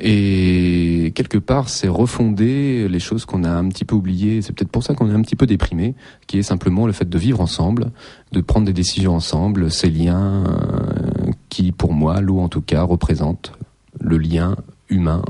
et 0.00 1.12
quelque 1.14 1.36
part 1.36 1.68
c'est 1.68 1.88
refonder 1.88 2.88
les 2.88 2.98
choses 2.98 3.26
qu'on 3.26 3.44
a 3.44 3.50
un 3.50 3.68
petit 3.68 3.84
peu 3.84 3.94
oubliées. 3.94 4.40
C'est 4.40 4.54
peut-être 4.54 4.70
pour 4.70 4.82
ça 4.82 4.94
qu'on 4.94 5.10
est 5.10 5.14
un 5.14 5.20
petit 5.20 5.36
peu 5.36 5.46
déprimé, 5.46 5.94
qui 6.26 6.38
est 6.38 6.42
simplement 6.42 6.86
le 6.86 6.92
fait 6.92 7.08
de 7.08 7.18
vivre 7.18 7.42
ensemble, 7.42 7.90
de 8.32 8.40
prendre 8.40 8.66
des 8.66 8.72
décisions 8.72 9.14
ensemble, 9.14 9.70
ces 9.70 9.90
liens 9.90 10.44
euh, 10.46 11.30
qui, 11.50 11.70
pour 11.70 11.92
moi, 11.92 12.20
l'eau 12.22 12.38
en 12.38 12.48
tout 12.48 12.62
cas, 12.62 12.82
représente 12.82 13.52
le 14.00 14.16
lien 14.16 14.56
humain, 14.88 15.22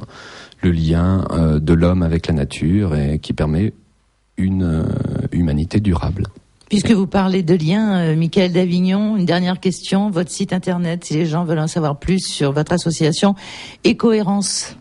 le 0.62 0.70
lien 0.70 1.26
euh, 1.32 1.58
de 1.58 1.74
l'homme 1.74 2.02
avec 2.02 2.28
la 2.28 2.34
nature 2.34 2.94
et 2.94 3.18
qui 3.18 3.32
permet 3.32 3.72
une 4.36 4.62
euh, 4.62 4.84
humanité 5.32 5.80
durable. 5.80 6.28
Puisque 6.68 6.90
vous 6.90 7.06
parlez 7.06 7.42
de 7.44 7.54
liens, 7.54 7.98
euh, 7.98 8.16
Michael 8.16 8.52
Davignon, 8.52 9.16
une 9.16 9.24
dernière 9.24 9.60
question. 9.60 10.10
Votre 10.10 10.30
site 10.30 10.52
internet, 10.52 11.04
si 11.04 11.14
les 11.14 11.26
gens 11.26 11.44
veulent 11.44 11.60
en 11.60 11.68
savoir 11.68 11.98
plus 11.98 12.26
sur 12.26 12.50
votre 12.52 12.72
association 12.72 13.36
Écohérence. 13.84 14.76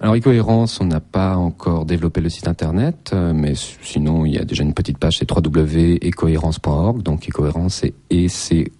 Alors, 0.00 0.14
Écohérence, 0.14 0.80
on 0.80 0.84
n'a 0.84 1.00
pas 1.00 1.36
encore 1.36 1.84
développé 1.84 2.22
le 2.22 2.30
site 2.30 2.48
internet, 2.48 3.10
euh, 3.12 3.34
mais 3.34 3.52
sinon, 3.82 4.24
il 4.24 4.34
y 4.34 4.38
a 4.38 4.44
déjà 4.44 4.62
une 4.62 4.72
petite 4.72 4.96
page, 4.96 5.18
c'est 5.18 5.30
www.ecohérence.org. 5.30 7.02
Donc, 7.02 7.28
Écohérence, 7.28 7.74
c'est 7.82 7.92
E-C-O-H-E-N. 8.10 8.70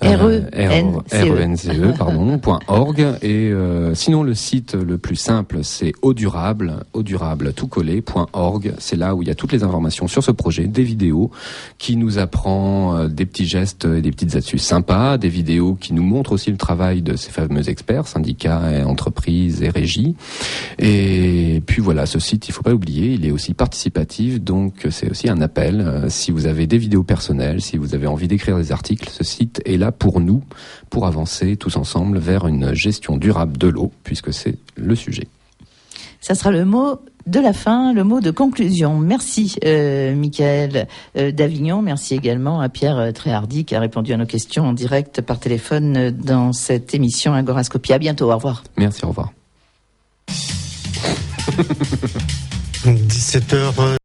R-E-N-C-E. 0.00 1.32
R-E-N-C-E, 1.32 1.94
pardon, 1.98 2.38
point 2.38 2.60
.org. 2.68 3.00
Et 3.22 3.50
euh, 3.50 3.94
sinon, 3.94 4.22
le 4.22 4.34
site 4.34 4.74
le 4.74 4.98
plus 4.98 5.16
simple, 5.16 5.58
c'est 5.62 5.92
au 6.02 6.14
durable, 6.14 6.84
au 6.92 7.02
durable, 7.02 7.52
tout 7.52 7.66
collé, 7.66 8.00
point 8.00 8.26
.org. 8.32 8.74
C'est 8.78 8.96
là 8.96 9.14
où 9.14 9.22
il 9.22 9.28
y 9.28 9.30
a 9.30 9.34
toutes 9.34 9.52
les 9.52 9.64
informations 9.64 10.06
sur 10.06 10.22
ce 10.22 10.30
projet, 10.30 10.66
des 10.66 10.84
vidéos 10.84 11.30
qui 11.78 11.96
nous 11.96 12.18
apprend 12.18 12.96
euh, 12.96 13.08
des 13.08 13.26
petits 13.26 13.46
gestes 13.46 13.86
et 13.86 14.00
des 14.00 14.10
petites 14.10 14.36
astuces 14.36 14.62
sympas, 14.62 15.18
des 15.18 15.28
vidéos 15.28 15.74
qui 15.74 15.92
nous 15.94 16.02
montrent 16.02 16.32
aussi 16.32 16.50
le 16.50 16.56
travail 16.56 17.02
de 17.02 17.16
ces 17.16 17.30
fameux 17.30 17.68
experts, 17.68 18.06
syndicats, 18.06 18.70
et 18.72 18.82
entreprises 18.84 19.62
et 19.62 19.68
régies. 19.68 20.14
Et 20.78 21.62
puis 21.66 21.82
voilà, 21.82 22.06
ce 22.06 22.18
site, 22.18 22.48
il 22.48 22.52
faut 22.52 22.62
pas 22.62 22.70
l'oublier, 22.70 23.12
il 23.14 23.26
est 23.26 23.30
aussi 23.30 23.54
participatif, 23.54 24.40
donc 24.40 24.86
c'est 24.90 25.10
aussi 25.10 25.28
un 25.28 25.40
appel. 25.40 25.80
Euh, 25.80 26.08
si 26.08 26.30
vous 26.30 26.46
avez 26.46 26.66
des 26.66 26.78
vidéos 26.78 27.02
personnelles, 27.02 27.60
si 27.60 27.76
vous 27.76 27.94
avez 27.94 28.06
envie 28.06 28.28
d'écrire 28.28 28.56
des 28.56 28.72
articles, 28.72 29.08
ce 29.10 29.24
site 29.24 29.60
est 29.64 29.76
là 29.76 29.87
pour 29.92 30.20
nous, 30.20 30.42
pour 30.90 31.06
avancer 31.06 31.56
tous 31.56 31.76
ensemble 31.76 32.18
vers 32.18 32.46
une 32.46 32.74
gestion 32.74 33.16
durable 33.16 33.56
de 33.56 33.68
l'eau, 33.68 33.92
puisque 34.04 34.32
c'est 34.32 34.56
le 34.76 34.94
sujet. 34.94 35.28
Ça 36.20 36.34
sera 36.34 36.50
le 36.50 36.64
mot 36.64 36.98
de 37.26 37.40
la 37.40 37.52
fin, 37.52 37.92
le 37.92 38.04
mot 38.04 38.20
de 38.20 38.30
conclusion. 38.30 38.98
Merci, 38.98 39.56
euh, 39.64 40.14
Michael 40.14 40.88
euh, 41.16 41.30
Davignon. 41.30 41.82
Merci 41.82 42.14
également 42.14 42.60
à 42.60 42.68
Pierre 42.68 42.98
euh, 42.98 43.12
Tréhardy 43.12 43.64
qui 43.64 43.74
a 43.74 43.80
répondu 43.80 44.12
à 44.12 44.16
nos 44.16 44.26
questions 44.26 44.64
en 44.64 44.72
direct 44.72 45.20
par 45.20 45.38
téléphone 45.38 45.96
euh, 45.96 46.10
dans 46.10 46.52
cette 46.52 46.94
émission 46.94 47.34
Agorascopie. 47.34 47.92
À 47.92 47.98
bientôt. 47.98 48.32
Au 48.32 48.36
revoir. 48.36 48.64
Merci, 48.76 49.04
au 49.04 49.08
revoir. 49.08 49.32
17h. 52.84 53.97